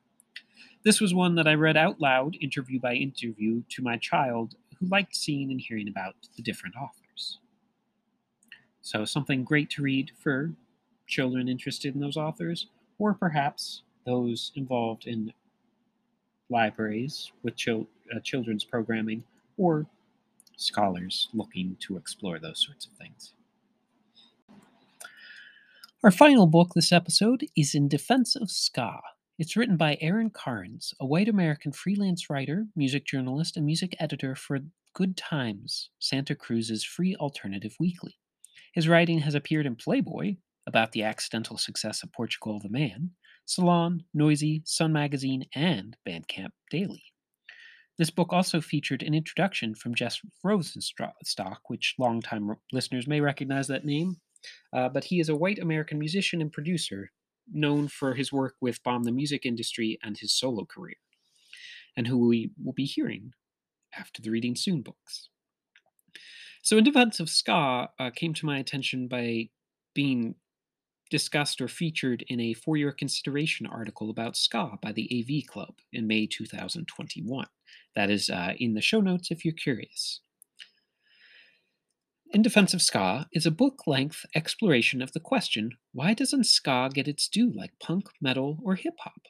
This 0.84 1.00
was 1.00 1.14
one 1.14 1.34
that 1.36 1.48
I 1.48 1.54
read 1.54 1.76
out 1.76 2.00
loud, 2.00 2.36
interview 2.40 2.78
by 2.78 2.94
interview, 2.94 3.62
to 3.70 3.82
my 3.82 3.96
child 3.96 4.54
who 4.78 4.86
liked 4.86 5.16
seeing 5.16 5.50
and 5.50 5.60
hearing 5.60 5.88
about 5.88 6.14
the 6.36 6.42
different 6.42 6.76
authors. 6.76 7.38
So, 8.82 9.06
something 9.06 9.44
great 9.44 9.70
to 9.70 9.82
read 9.82 10.12
for 10.18 10.52
children 11.06 11.48
interested 11.48 11.94
in 11.94 12.00
those 12.00 12.18
authors, 12.18 12.68
or 12.98 13.14
perhaps 13.14 13.82
those 14.04 14.52
involved 14.56 15.06
in 15.06 15.32
libraries 16.50 17.32
with 17.42 17.56
chil- 17.56 17.88
uh, 18.14 18.20
children's 18.20 18.64
programming, 18.64 19.24
or 19.56 19.86
scholars 20.56 21.30
looking 21.32 21.76
to 21.80 21.96
explore 21.96 22.38
those 22.38 22.62
sorts 22.62 22.84
of 22.84 22.92
things. 22.92 23.32
Our 26.02 26.10
final 26.10 26.46
book 26.46 26.72
this 26.74 26.92
episode 26.92 27.46
is 27.56 27.74
In 27.74 27.88
Defense 27.88 28.36
of 28.36 28.50
Ska 28.50 29.00
it's 29.36 29.56
written 29.56 29.76
by 29.76 29.98
Aaron 30.00 30.30
Carnes, 30.30 30.94
a 31.00 31.06
white 31.06 31.28
American 31.28 31.72
freelance 31.72 32.30
writer, 32.30 32.66
music 32.76 33.04
journalist, 33.04 33.56
and 33.56 33.66
music 33.66 33.96
editor 33.98 34.36
for 34.36 34.60
Good 34.94 35.16
Times, 35.16 35.90
Santa 35.98 36.36
Cruz's 36.36 36.84
free 36.84 37.16
alternative 37.16 37.74
weekly. 37.80 38.16
His 38.74 38.86
writing 38.86 39.18
has 39.20 39.34
appeared 39.34 39.66
in 39.66 39.74
Playboy, 39.74 40.36
about 40.68 40.92
the 40.92 41.02
accidental 41.02 41.58
success 41.58 42.04
of 42.04 42.12
Portugal 42.12 42.60
the 42.60 42.68
Man, 42.68 43.10
Salon, 43.44 44.04
Noisey, 44.16 44.62
Sun 44.64 44.92
Magazine, 44.92 45.46
and 45.52 45.96
Bandcamp 46.08 46.52
Daily. 46.70 47.02
This 47.98 48.10
book 48.10 48.32
also 48.32 48.60
featured 48.60 49.02
an 49.02 49.14
introduction 49.14 49.74
from 49.74 49.96
Jeff 49.96 50.20
Rosenstock, 50.44 51.58
which 51.66 51.96
longtime 51.98 52.54
listeners 52.72 53.08
may 53.08 53.20
recognize 53.20 53.66
that 53.66 53.84
name, 53.84 54.16
uh, 54.72 54.88
but 54.88 55.04
he 55.04 55.18
is 55.18 55.28
a 55.28 55.36
white 55.36 55.58
American 55.58 55.98
musician 55.98 56.40
and 56.40 56.52
producer 56.52 57.10
known 57.52 57.88
for 57.88 58.14
his 58.14 58.32
work 58.32 58.54
with 58.60 58.82
Bomb 58.82 59.04
the 59.04 59.12
Music 59.12 59.46
Industry 59.46 59.98
and 60.02 60.16
his 60.16 60.32
solo 60.32 60.64
career, 60.64 60.96
and 61.96 62.06
who 62.06 62.28
we 62.28 62.50
will 62.62 62.72
be 62.72 62.84
hearing 62.84 63.32
after 63.98 64.22
the 64.22 64.30
Reading 64.30 64.56
Soon 64.56 64.82
books. 64.82 65.28
So, 66.62 66.78
In 66.78 66.84
Defense 66.84 67.20
of 67.20 67.28
Ska 67.28 67.90
uh, 67.98 68.10
came 68.14 68.34
to 68.34 68.46
my 68.46 68.58
attention 68.58 69.06
by 69.06 69.50
being 69.94 70.34
discussed 71.10 71.60
or 71.60 71.68
featured 71.68 72.24
in 72.28 72.40
a 72.40 72.54
four 72.54 72.76
year 72.76 72.90
consideration 72.90 73.66
article 73.66 74.10
about 74.10 74.36
ska 74.36 74.78
by 74.82 74.92
the 74.92 75.08
AV 75.12 75.46
Club 75.46 75.74
in 75.92 76.06
May 76.06 76.26
2021. 76.26 77.46
That 77.94 78.10
is 78.10 78.30
uh, 78.30 78.54
in 78.58 78.74
the 78.74 78.80
show 78.80 79.00
notes 79.00 79.30
if 79.30 79.44
you're 79.44 79.54
curious. 79.54 80.20
In 82.34 82.42
Defense 82.42 82.74
of 82.74 82.82
Ska 82.82 83.28
is 83.32 83.46
a 83.46 83.52
book 83.52 83.86
length 83.86 84.26
exploration 84.34 85.00
of 85.00 85.12
the 85.12 85.20
question 85.20 85.70
why 85.92 86.14
doesn't 86.14 86.46
ska 86.46 86.90
get 86.92 87.06
its 87.06 87.28
due 87.28 87.52
like 87.54 87.78
punk, 87.78 88.08
metal, 88.20 88.58
or 88.64 88.74
hip 88.74 88.96
hop? 88.98 89.28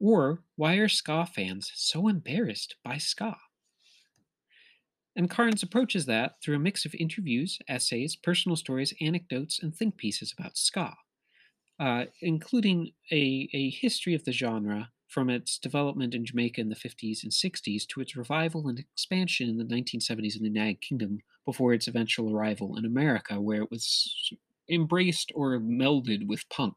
Or 0.00 0.42
why 0.56 0.76
are 0.76 0.88
ska 0.88 1.26
fans 1.26 1.70
so 1.74 2.08
embarrassed 2.08 2.76
by 2.82 2.96
ska? 2.96 3.36
And 5.14 5.28
Carnes 5.28 5.62
approaches 5.62 6.06
that 6.06 6.36
through 6.42 6.56
a 6.56 6.60
mix 6.60 6.86
of 6.86 6.94
interviews, 6.94 7.58
essays, 7.68 8.16
personal 8.16 8.56
stories, 8.56 8.94
anecdotes, 9.02 9.62
and 9.62 9.76
think 9.76 9.98
pieces 9.98 10.32
about 10.32 10.56
ska, 10.56 10.94
uh, 11.78 12.06
including 12.22 12.92
a, 13.12 13.50
a 13.52 13.68
history 13.68 14.14
of 14.14 14.24
the 14.24 14.32
genre 14.32 14.88
from 15.10 15.28
its 15.28 15.58
development 15.58 16.14
in 16.14 16.24
Jamaica 16.24 16.60
in 16.60 16.68
the 16.68 16.76
50s 16.76 17.24
and 17.24 17.32
60s 17.32 17.84
to 17.88 18.00
its 18.00 18.16
revival 18.16 18.68
and 18.68 18.78
expansion 18.78 19.48
in 19.48 19.58
the 19.58 19.64
1970s 19.64 20.36
in 20.36 20.42
the 20.42 20.48
United 20.48 20.80
Kingdom 20.80 21.18
before 21.44 21.74
its 21.74 21.88
eventual 21.88 22.34
arrival 22.34 22.76
in 22.76 22.84
America, 22.84 23.40
where 23.40 23.62
it 23.62 23.70
was 23.72 24.32
embraced 24.70 25.32
or 25.34 25.58
melded 25.58 26.28
with 26.28 26.48
punk. 26.48 26.76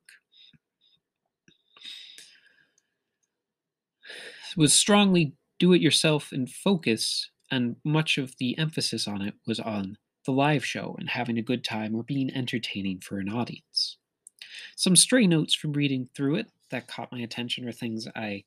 It 4.51 4.57
was 4.57 4.73
strongly 4.73 5.33
do 5.59 5.73
it 5.73 5.81
yourself 5.81 6.33
in 6.33 6.47
focus, 6.47 7.29
and 7.51 7.75
much 7.85 8.17
of 8.17 8.35
the 8.39 8.57
emphasis 8.57 9.07
on 9.07 9.21
it 9.21 9.35
was 9.45 9.59
on 9.59 9.97
the 10.25 10.31
live 10.31 10.65
show 10.65 10.95
and 10.97 11.09
having 11.09 11.37
a 11.37 11.43
good 11.43 11.63
time 11.63 11.93
or 11.93 12.03
being 12.03 12.33
entertaining 12.33 12.99
for 12.99 13.19
an 13.19 13.29
audience. 13.29 13.97
Some 14.75 14.95
stray 14.95 15.27
notes 15.27 15.53
from 15.53 15.73
reading 15.73 16.09
through 16.15 16.35
it 16.35 16.47
that 16.73 16.87
caught 16.87 17.11
my 17.11 17.19
attention 17.19 17.67
are 17.67 17.71
things 17.71 18.07
I 18.15 18.43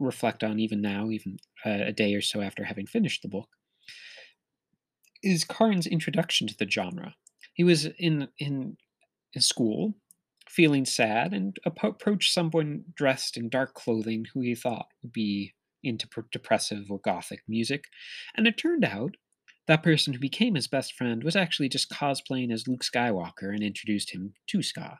reflect 0.00 0.42
on 0.42 0.58
even 0.58 0.80
now, 0.80 1.10
even 1.10 1.36
uh, 1.64 1.84
a 1.86 1.92
day 1.92 2.14
or 2.14 2.20
so 2.20 2.40
after 2.40 2.64
having 2.64 2.86
finished 2.86 3.22
the 3.22 3.28
book, 3.28 3.48
is 5.22 5.44
Carnes' 5.44 5.86
introduction 5.86 6.46
to 6.46 6.56
the 6.56 6.68
genre. 6.68 7.14
He 7.52 7.64
was 7.64 7.86
in 7.98 8.28
in, 8.38 8.76
in 9.32 9.40
school, 9.40 9.94
feeling 10.48 10.84
sad, 10.84 11.32
and 11.32 11.56
approached 11.64 12.32
someone 12.32 12.84
dressed 12.94 13.36
in 13.36 13.48
dark 13.48 13.74
clothing 13.74 14.26
who 14.32 14.40
he 14.40 14.54
thought 14.54 14.86
would 15.02 15.12
be 15.12 15.54
into 15.82 16.08
depressive 16.32 16.90
or 16.90 16.98
gothic 16.98 17.42
music, 17.46 17.84
and 18.36 18.46
it 18.46 18.56
turned 18.56 18.84
out 18.84 19.16
that 19.66 19.82
person 19.82 20.12
who 20.12 20.18
became 20.18 20.54
his 20.54 20.66
best 20.66 20.92
friend 20.94 21.24
was 21.24 21.36
actually 21.36 21.68
just 21.68 21.90
cosplaying 21.90 22.52
as 22.52 22.68
Luke 22.68 22.82
Skywalker 22.82 23.52
and 23.52 23.62
introduced 23.62 24.10
him 24.12 24.34
to 24.48 24.62
ska. 24.62 24.98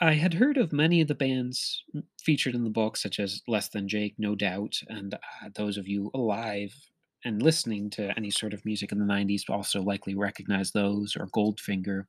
I 0.00 0.14
had 0.14 0.34
heard 0.34 0.58
of 0.58 0.72
many 0.72 1.00
of 1.00 1.08
the 1.08 1.14
bands 1.14 1.82
featured 2.20 2.54
in 2.54 2.64
the 2.64 2.70
book, 2.70 2.96
such 2.96 3.18
as 3.18 3.42
Less 3.48 3.68
Than 3.68 3.88
Jake, 3.88 4.14
No 4.18 4.34
Doubt, 4.34 4.78
and 4.88 5.14
uh, 5.14 5.18
those 5.54 5.76
of 5.76 5.88
you 5.88 6.10
alive 6.14 6.74
and 7.24 7.42
listening 7.42 7.88
to 7.90 8.12
any 8.16 8.30
sort 8.30 8.52
of 8.52 8.64
music 8.64 8.90
in 8.90 8.98
the 8.98 9.04
90s 9.04 9.48
also 9.48 9.80
likely 9.80 10.14
recognize 10.14 10.72
those, 10.72 11.16
or 11.16 11.28
Goldfinger, 11.28 12.04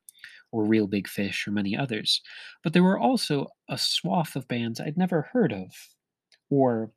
or 0.52 0.64
Real 0.64 0.86
Big 0.86 1.08
Fish, 1.08 1.46
or 1.46 1.52
many 1.52 1.76
others. 1.76 2.20
But 2.62 2.72
there 2.72 2.82
were 2.82 2.98
also 2.98 3.48
a 3.68 3.78
swath 3.78 4.34
of 4.36 4.48
bands 4.48 4.80
I'd 4.80 4.96
never 4.96 5.28
heard 5.32 5.52
of, 5.52 5.70
or 6.50 6.92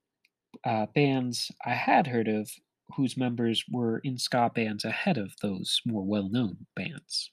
uh, 0.63 0.88
bands 0.96 1.51
I 1.65 1.74
had 1.74 2.07
heard 2.07 2.27
of 2.27 2.50
whose 2.96 3.17
members 3.17 3.63
were 3.69 4.00
in 4.00 4.17
ska 4.17 4.51
bands 4.53 4.86
ahead 4.86 5.17
of 5.17 5.34
those 5.41 5.81
more 5.86 6.05
well 6.05 6.29
known 6.29 6.65
bands 6.75 7.31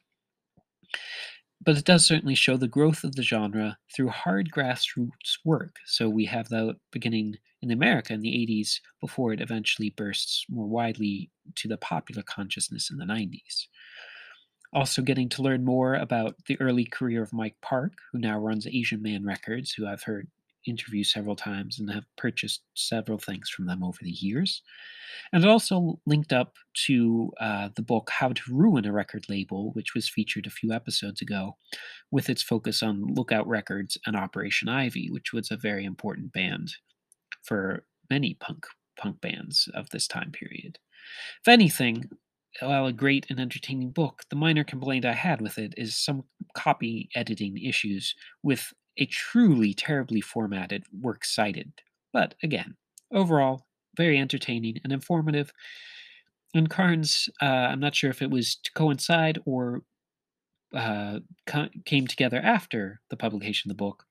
but 1.65 1.77
it 1.77 1.85
does 1.85 2.07
certainly 2.07 2.35
show 2.35 2.57
the 2.57 2.69
growth 2.69 3.05
of 3.05 3.15
the 3.17 3.23
genre 3.23 3.79
through 3.95 4.09
hard 4.09 4.51
grassroots 4.51 5.39
work. 5.45 5.77
So 5.87 6.09
we 6.09 6.25
have 6.27 6.49
that 6.49 6.77
beginning 6.93 7.37
in 7.63 7.71
America 7.71 8.13
in 8.13 8.21
the 8.21 8.29
80s 8.29 8.81
before 9.01 9.33
it 9.33 9.41
eventually 9.41 9.91
bursts 9.91 10.45
more 10.51 10.67
widely 10.67 11.31
to 11.57 11.69
the 11.69 11.79
popular 11.79 12.23
consciousness 12.23 12.91
in 12.91 12.99
the 12.99 13.05
90s. 13.05 13.67
Also, 14.73 15.03
getting 15.03 15.29
to 15.29 15.43
learn 15.43 15.65
more 15.65 15.95
about 15.95 16.35
the 16.47 16.61
early 16.61 16.85
career 16.85 17.23
of 17.23 17.33
Mike 17.33 17.57
Park, 17.63 17.93
who 18.13 18.19
now 18.19 18.39
runs 18.39 18.67
Asian 18.67 19.01
Man 19.01 19.25
Records, 19.25 19.73
who 19.73 19.87
I've 19.87 20.03
heard 20.03 20.29
interview 20.67 21.05
several 21.05 21.37
times 21.37 21.79
and 21.79 21.91
have 21.91 22.05
purchased 22.17 22.63
several 22.75 23.19
things 23.19 23.49
from 23.49 23.67
them 23.67 23.83
over 23.83 23.99
the 24.01 24.11
years. 24.11 24.63
And 25.33 25.45
it 25.45 25.49
also 25.49 26.01
linked 26.07 26.33
up 26.33 26.57
to 26.87 27.33
uh, 27.41 27.69
the 27.77 27.83
book 27.83 28.11
How 28.11 28.29
to 28.29 28.43
Ruin 28.55 28.85
a 28.85 28.93
Record 28.93 29.27
Label, 29.29 29.73
which 29.73 29.95
was 29.95 30.09
featured 30.09 30.47
a 30.47 30.51
few 30.51 30.73
episodes 30.73 31.21
ago, 31.21 31.57
with 32.11 32.29
its 32.29 32.43
focus 32.43 32.83
on 32.83 33.15
Lookout 33.15 33.47
Records 33.47 33.99
and 34.07 34.17
Operation 34.17 34.69
Ivy, 34.69 35.11
which 35.11 35.33
was 35.33 35.51
a 35.51 35.57
very 35.57 35.85
important 35.85 36.33
band 36.33 36.75
for 37.43 37.85
many 38.11 38.35
punk 38.35 38.67
punk 38.97 39.21
bands 39.21 39.69
of 39.75 39.91
this 39.91 40.07
time 40.07 40.31
period. 40.31 40.79
If 41.43 41.49
anything, 41.49 42.11
while 42.61 42.87
a 42.87 42.93
great 42.93 43.27
and 43.29 43.41
entertaining 43.41 43.91
book, 43.91 44.23
the 44.31 44.37
minor 44.37 44.65
complaint 44.65 45.05
I 45.05 45.13
had 45.13 45.41
with 45.41 45.59
it 45.59 45.75
is 45.77 45.97
some 45.97 46.25
copy 46.55 47.09
editing 47.15 47.59
issues 47.59 48.15
with 48.43 48.73
a 48.97 49.07
truly 49.07 49.75
terribly 49.75 50.21
formatted 50.21 50.85
works 50.93 51.35
cited. 51.35 51.73
But 52.13 52.35
again, 52.43 52.77
overall, 53.13 53.67
very 53.97 54.19
entertaining 54.19 54.79
and 54.85 54.93
informative. 54.93 55.53
And 56.55 56.71
Carnes, 56.71 57.29
uh, 57.43 57.47
I'm 57.47 57.81
not 57.81 57.95
sure 57.95 58.11
if 58.11 58.23
it 58.23 58.31
was 58.31 58.57
to 58.57 58.73
coincide 58.73 59.39
or 59.45 59.83
uh, 60.75 61.21
co- 61.47 61.69
came 61.85 62.07
together 62.07 62.41
after 62.41 63.01
the 63.11 63.17
publication 63.17 63.71
of 63.71 63.77
the 63.77 63.83
book, 63.83 64.05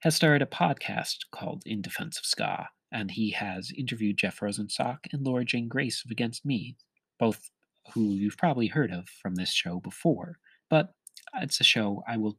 has 0.00 0.14
started 0.14 0.42
a 0.42 0.46
podcast 0.46 1.16
called 1.32 1.62
In 1.66 1.82
Defense 1.82 2.18
of 2.18 2.24
Ska, 2.24 2.68
and 2.92 3.10
he 3.10 3.30
has 3.30 3.72
interviewed 3.76 4.18
Jeff 4.18 4.40
Rosenstock 4.40 4.98
and 5.12 5.24
Laura 5.26 5.44
Jane 5.44 5.68
Grace 5.68 6.02
of 6.04 6.10
Against 6.10 6.44
Me, 6.44 6.76
both 7.18 7.50
who 7.94 8.10
you've 8.10 8.36
probably 8.36 8.68
heard 8.68 8.92
of 8.92 9.08
from 9.08 9.34
this 9.34 9.52
show 9.52 9.80
before. 9.80 10.38
But 10.70 10.92
it's 11.40 11.60
a 11.60 11.64
show 11.64 12.02
I 12.06 12.16
will 12.16 12.38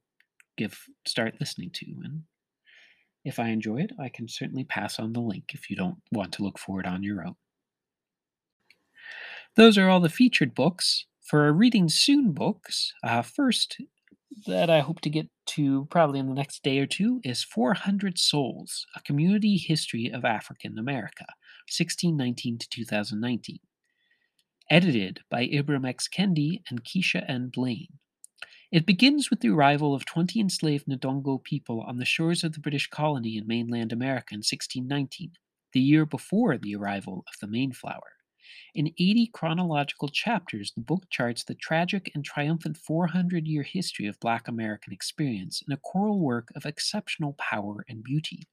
give 0.59 0.85
start 1.07 1.35
listening 1.39 1.71
to. 1.73 1.85
And 2.03 2.23
if 3.23 3.39
I 3.39 3.49
enjoy 3.49 3.77
it, 3.77 3.91
I 3.99 4.09
can 4.09 4.27
certainly 4.27 4.63
pass 4.63 4.99
on 4.99 5.13
the 5.13 5.21
link 5.21 5.51
if 5.53 5.69
you 5.69 5.75
don't 5.75 6.01
want 6.11 6.33
to 6.33 6.43
look 6.43 6.59
for 6.59 6.79
it 6.79 6.85
on 6.85 7.03
your 7.03 7.25
own. 7.25 7.35
Those 9.55 9.77
are 9.77 9.89
all 9.89 9.99
the 9.99 10.09
featured 10.09 10.53
books. 10.53 11.05
For 11.23 11.43
our 11.43 11.53
reading 11.53 11.89
soon 11.89 12.31
books, 12.31 12.93
uh, 13.03 13.21
first 13.21 13.81
that 14.45 14.69
I 14.69 14.79
hope 14.79 15.01
to 15.01 15.09
get 15.09 15.27
to 15.47 15.87
probably 15.89 16.19
in 16.19 16.27
the 16.27 16.33
next 16.33 16.63
day 16.63 16.79
or 16.79 16.85
two 16.85 17.19
is 17.23 17.43
400 17.43 18.17
Souls, 18.17 18.85
a 18.95 19.01
community 19.01 19.57
history 19.57 20.11
of 20.13 20.25
African 20.25 20.77
America, 20.77 21.25
1619 21.67 22.59
to 22.59 22.69
2019. 22.69 23.59
Edited 24.71 25.21
by 25.31 25.47
Ibram 25.47 25.87
X. 25.87 26.07
Kendi 26.07 26.61
and 26.69 26.83
Keisha 26.83 27.23
N. 27.27 27.49
Blain. 27.53 27.87
It 28.71 28.85
begins 28.85 29.31
with 29.31 29.39
the 29.39 29.49
arrival 29.49 29.95
of 29.95 30.05
20 30.05 30.39
enslaved 30.39 30.85
Ndongo 30.85 31.43
people 31.43 31.81
on 31.81 31.97
the 31.97 32.05
shores 32.05 32.43
of 32.43 32.53
the 32.53 32.59
British 32.59 32.87
colony 32.87 33.35
in 33.35 33.47
mainland 33.47 33.91
America 33.91 34.35
in 34.35 34.39
1619, 34.39 35.31
the 35.73 35.79
year 35.79 36.05
before 36.05 36.55
the 36.55 36.75
arrival 36.75 37.23
of 37.27 37.33
the 37.41 37.47
Mayflower. 37.47 38.17
In 38.75 38.89
80 38.99 39.31
chronological 39.33 40.07
chapters, 40.07 40.71
the 40.75 40.81
book 40.81 41.09
charts 41.09 41.43
the 41.43 41.55
tragic 41.55 42.11
and 42.13 42.23
triumphant 42.23 42.77
400 42.77 43.47
year 43.47 43.63
history 43.63 44.05
of 44.05 44.19
Black 44.19 44.47
American 44.47 44.93
experience 44.93 45.63
in 45.67 45.73
a 45.73 45.77
choral 45.77 46.19
work 46.19 46.49
of 46.55 46.67
exceptional 46.67 47.33
power 47.39 47.83
and 47.89 48.03
beauty. 48.03 48.47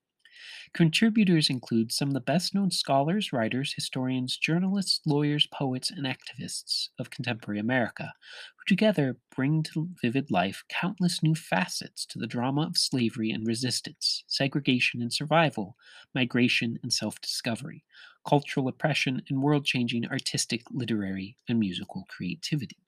Contributors 0.73 1.51
include 1.51 1.91
some 1.93 2.09
of 2.09 2.15
the 2.15 2.21
best 2.21 2.55
known 2.55 2.71
scholars, 2.71 3.33
writers, 3.33 3.73
historians, 3.75 4.37
journalists, 4.37 5.01
lawyers, 5.07 5.47
poets, 5.49 5.91
and 5.91 6.07
activists 6.07 6.89
of 6.99 7.11
contemporary 7.11 7.59
America, 7.59 8.13
who 8.57 8.65
together 8.67 9.19
bring 9.35 9.63
to 9.63 9.91
vivid 10.01 10.31
life 10.31 10.65
countless 10.69 11.23
new 11.23 11.35
facets 11.35 12.07
to 12.07 12.19
the 12.19 12.27
drama 12.27 12.63
of 12.63 12.77
slavery 12.79 13.31
and 13.31 13.47
resistance, 13.47 14.25
segregation 14.29 15.03
and 15.03 15.13
survival, 15.13 15.77
migration 16.15 16.79
and 16.83 16.93
self 16.93 17.21
discovery, 17.21 17.85
cultural 18.25 18.69
oppression, 18.69 19.23
and 19.29 19.43
world 19.43 19.65
changing 19.65 20.07
artistic, 20.07 20.63
literary, 20.71 21.37
and 21.49 21.59
musical 21.59 22.05
creativity. 22.09 22.86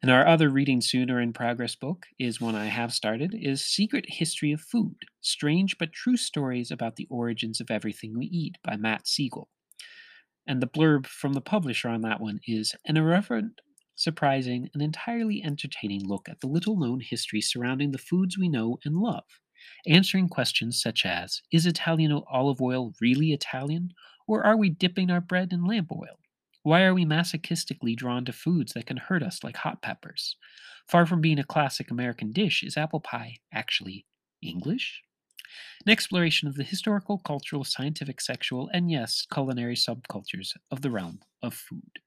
And 0.00 0.10
our 0.10 0.26
other 0.26 0.48
reading 0.48 0.80
soon 0.80 1.10
or 1.10 1.20
in 1.20 1.34
progress 1.34 1.74
book 1.74 2.06
is 2.18 2.40
one 2.40 2.54
I 2.54 2.66
have 2.66 2.94
started 2.94 3.34
is 3.34 3.62
Secret 3.62 4.06
History 4.08 4.50
of 4.50 4.62
Food: 4.62 4.96
Strange 5.20 5.76
but 5.76 5.92
True 5.92 6.16
Stories 6.16 6.70
about 6.70 6.96
the 6.96 7.06
Origins 7.10 7.60
of 7.60 7.70
Everything 7.70 8.16
We 8.18 8.24
Eat 8.24 8.56
by 8.62 8.76
Matt 8.76 9.06
Siegel. 9.06 9.50
And 10.46 10.62
the 10.62 10.66
blurb 10.66 11.06
from 11.06 11.34
the 11.34 11.40
publisher 11.40 11.88
on 11.88 12.00
that 12.02 12.20
one 12.20 12.40
is 12.46 12.74
an 12.86 12.96
irreverent, 12.96 13.60
surprising, 13.94 14.70
and 14.74 14.82
entirely 14.82 15.42
entertaining 15.42 16.04
look 16.06 16.28
at 16.28 16.40
the 16.40 16.48
little 16.48 16.78
known 16.78 17.00
history 17.00 17.40
surrounding 17.40 17.92
the 17.92 17.98
foods 17.98 18.38
we 18.38 18.48
know 18.48 18.78
and 18.84 18.96
love, 18.98 19.24
answering 19.86 20.28
questions 20.28 20.80
such 20.80 21.06
as 21.06 21.42
Is 21.52 21.66
Italian 21.66 22.12
olive 22.12 22.60
oil 22.62 22.94
really 23.00 23.32
Italian? 23.32 23.92
Or 24.26 24.44
are 24.44 24.56
we 24.56 24.70
dipping 24.70 25.10
our 25.10 25.20
bread 25.20 25.52
in 25.52 25.64
lamp 25.64 25.92
oil? 25.92 26.18
Why 26.66 26.82
are 26.82 26.94
we 26.94 27.04
masochistically 27.04 27.94
drawn 27.94 28.24
to 28.24 28.32
foods 28.32 28.72
that 28.72 28.86
can 28.86 28.96
hurt 28.96 29.22
us 29.22 29.44
like 29.44 29.58
hot 29.58 29.82
peppers? 29.82 30.34
Far 30.88 31.06
from 31.06 31.20
being 31.20 31.38
a 31.38 31.44
classic 31.44 31.92
American 31.92 32.32
dish, 32.32 32.64
is 32.64 32.76
apple 32.76 32.98
pie 32.98 33.36
actually 33.54 34.04
English? 34.42 35.00
An 35.86 35.92
exploration 35.92 36.48
of 36.48 36.56
the 36.56 36.64
historical, 36.64 37.18
cultural, 37.18 37.62
scientific, 37.62 38.20
sexual, 38.20 38.68
and 38.72 38.90
yes, 38.90 39.24
culinary 39.32 39.76
subcultures 39.76 40.56
of 40.72 40.82
the 40.82 40.90
realm 40.90 41.20
of 41.40 41.54
food. 41.54 42.00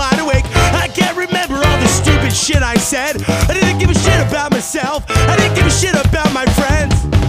wide 0.00 0.18
awake. 0.18 0.46
I 0.72 0.88
can't 0.88 1.14
remember 1.14 1.56
all 1.56 1.78
the 1.78 1.86
stupid 1.88 2.32
shit 2.32 2.62
I 2.62 2.76
said. 2.76 3.22
I 3.28 3.52
didn't 3.52 3.78
give 3.78 3.90
a 3.90 3.94
shit 3.94 4.18
about 4.26 4.50
myself. 4.50 5.04
I 5.10 5.36
didn't 5.36 5.54
give 5.56 5.66
a 5.66 5.70
shit 5.70 5.94
about 5.94 6.32
my 6.32 6.46
friends. 6.56 7.19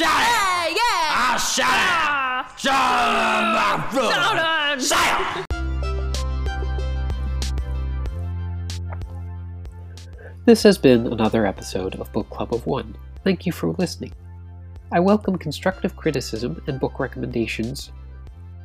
yeah, 0.00 0.06
it! 0.06 0.26
Yeah, 0.26 0.68
yeah! 0.68 1.14
I 1.14 1.36
shout 1.38 1.68
it! 1.68 1.90
Ah. 2.08 2.54
Shout 2.56 2.94
it! 3.92 4.02
Shout 4.10 4.36
it! 4.78 4.82
Shout! 4.82 5.44
This 10.46 10.62
has 10.64 10.78
been 10.78 11.06
another 11.06 11.46
episode 11.46 11.94
of 11.94 12.12
Book 12.12 12.28
Club 12.30 12.52
of 12.52 12.66
One. 12.66 12.96
Thank 13.22 13.46
you 13.46 13.52
for 13.52 13.68
listening. 13.78 14.12
I 14.92 15.00
welcome 15.00 15.38
constructive 15.38 15.96
criticism 15.96 16.60
and 16.66 16.80
book 16.80 16.98
recommendations, 16.98 17.92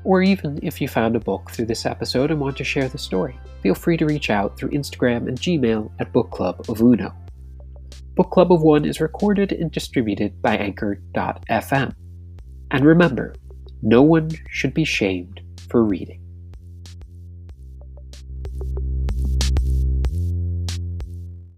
or 0.03 0.23
even 0.23 0.59
if 0.63 0.81
you 0.81 0.87
found 0.87 1.15
a 1.15 1.19
book 1.19 1.51
through 1.51 1.67
this 1.67 1.85
episode 1.85 2.31
and 2.31 2.39
want 2.39 2.57
to 2.57 2.63
share 2.63 2.87
the 2.89 2.97
story, 2.97 3.37
feel 3.61 3.75
free 3.75 3.97
to 3.97 4.05
reach 4.05 4.29
out 4.29 4.57
through 4.57 4.71
Instagram 4.71 5.27
and 5.27 5.39
Gmail 5.39 5.91
at 5.99 6.11
Book 6.11 6.31
Club 6.31 6.65
of 6.69 6.81
Uno. 6.81 7.13
Book 8.19 8.31
Club 8.31 8.51
of 8.51 8.61
One 8.61 8.83
is 8.83 8.99
recorded 8.99 9.53
and 9.53 9.71
distributed 9.71 10.41
by 10.41 10.57
Anchor.fm. 10.57 11.93
And 12.69 12.85
remember, 12.85 13.33
no 13.81 14.01
one 14.01 14.29
should 14.49 14.73
be 14.73 14.83
shamed 14.83 15.39
for 15.69 15.85
reading. 15.85 16.21